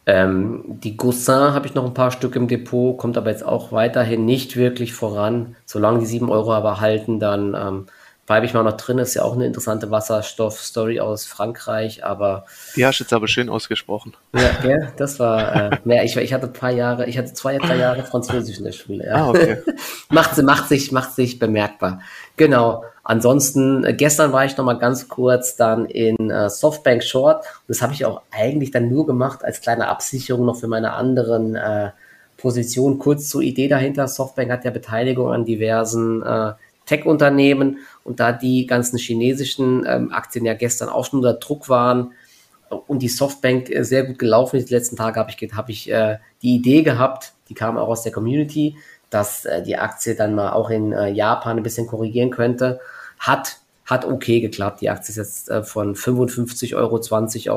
[0.07, 3.72] ähm, die Goussin habe ich noch ein paar Stück im Depot, kommt aber jetzt auch
[3.72, 5.57] weiterhin nicht wirklich voran.
[5.64, 7.86] Solange die 7 Euro aber halten, dann ähm,
[8.27, 8.99] bleibe ich mal noch drin.
[8.99, 12.47] Ist ja auch eine interessante Wasserstoff-Story aus Frankreich, aber.
[12.77, 14.14] Die hast du jetzt aber schön ausgesprochen.
[14.35, 14.93] Ja, gell?
[14.97, 16.05] das war äh, mehr.
[16.05, 19.07] Ich, ich hatte ein paar Jahre, ich hatte zwei, drei Jahre Französisch in der Schule.
[19.07, 19.14] Ja.
[19.14, 19.59] Ah, okay.
[20.09, 22.01] macht, macht, sich, macht sich bemerkbar.
[22.37, 22.85] Genau.
[23.03, 27.45] Ansonsten, äh, gestern war ich noch mal ganz kurz dann in äh, Softbank Short.
[27.45, 30.95] Und das habe ich auch eigentlich dann nur gemacht als kleine Absicherung noch für meine
[30.95, 31.91] anderen äh,
[32.39, 32.99] Positionen.
[32.99, 34.09] Kurz zur Idee dahinter.
[34.09, 36.53] Softbank hat ja Beteiligung an diversen äh,
[36.87, 42.12] Tech-Unternehmen und da die ganzen chinesischen ähm, Aktien ja gestern auch schon unter Druck waren,
[42.87, 44.70] und die Softbank äh, sehr gut gelaufen ist.
[44.70, 48.03] Die letzten Tage habe ich, hab ich äh, die Idee gehabt, die kam auch aus
[48.03, 48.76] der Community,
[49.11, 52.80] dass äh, die Aktie dann mal auch in äh, Japan ein bisschen korrigieren könnte.
[53.18, 54.80] Hat, hat okay geklappt.
[54.80, 56.97] Die Aktie ist jetzt äh, von 55,20 Euro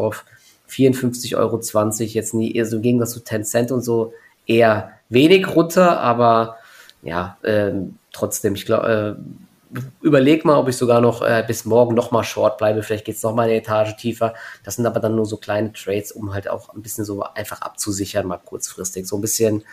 [0.08, 0.26] auf
[0.70, 1.60] 54,20 Euro.
[2.04, 4.14] Jetzt nie, eher so im Gegensatz zu 10 Cent und so
[4.46, 6.58] eher wenig runter, aber
[7.02, 11.96] ja, ähm, trotzdem, ich glaube, äh, überleg mal, ob ich sogar noch äh, bis morgen
[11.96, 12.84] noch mal short bleibe.
[12.84, 14.34] Vielleicht geht es noch mal eine Etage tiefer.
[14.64, 17.62] Das sind aber dann nur so kleine Trades, um halt auch ein bisschen so einfach
[17.62, 19.08] abzusichern, mal kurzfristig.
[19.08, 19.64] So ein bisschen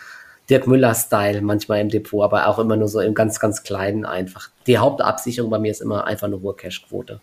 [0.49, 4.49] Dirk Müller-Style manchmal im Depot, aber auch immer nur so im ganz, ganz kleinen einfach.
[4.67, 7.19] Die Hauptabsicherung bei mir ist immer einfach eine hohe Cashquote.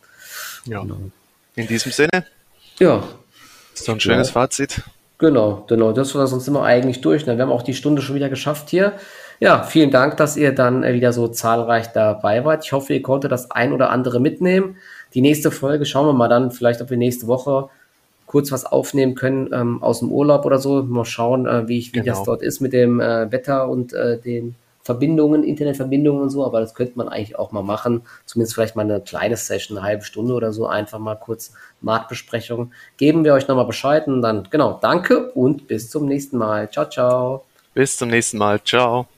[0.64, 0.80] Ja.
[0.80, 0.96] Genau.
[1.54, 2.24] In diesem Sinne.
[2.78, 3.02] Ja.
[3.74, 4.32] So ein schönes ja.
[4.32, 4.82] Fazit.
[5.18, 5.92] Genau, genau.
[5.92, 7.26] Das war sonst immer eigentlich durch.
[7.26, 7.36] Ne?
[7.36, 8.94] Wir haben auch die Stunde schon wieder geschafft hier.
[9.42, 12.64] Ja, vielen Dank, dass ihr dann äh, wieder so zahlreich dabei wart.
[12.64, 14.76] Ich hoffe, ihr konntet das ein oder andere mitnehmen.
[15.14, 17.68] Die nächste Folge schauen wir mal dann, vielleicht, ob wir nächste Woche
[18.26, 20.84] kurz was aufnehmen können ähm, aus dem Urlaub oder so.
[20.84, 22.12] Mal schauen, äh, wie, ich, wie genau.
[22.12, 26.46] das dort ist mit dem äh, Wetter und äh, den Verbindungen, Internetverbindungen und so.
[26.46, 28.02] Aber das könnte man eigentlich auch mal machen.
[28.26, 30.68] Zumindest vielleicht mal eine kleine Session, eine halbe Stunde oder so.
[30.68, 32.70] Einfach mal kurz Marktbesprechung.
[32.96, 36.70] Geben wir euch nochmal Bescheid und dann, genau, danke und bis zum nächsten Mal.
[36.70, 37.44] Ciao, ciao.
[37.74, 38.62] Bis zum nächsten Mal.
[38.62, 39.08] Ciao.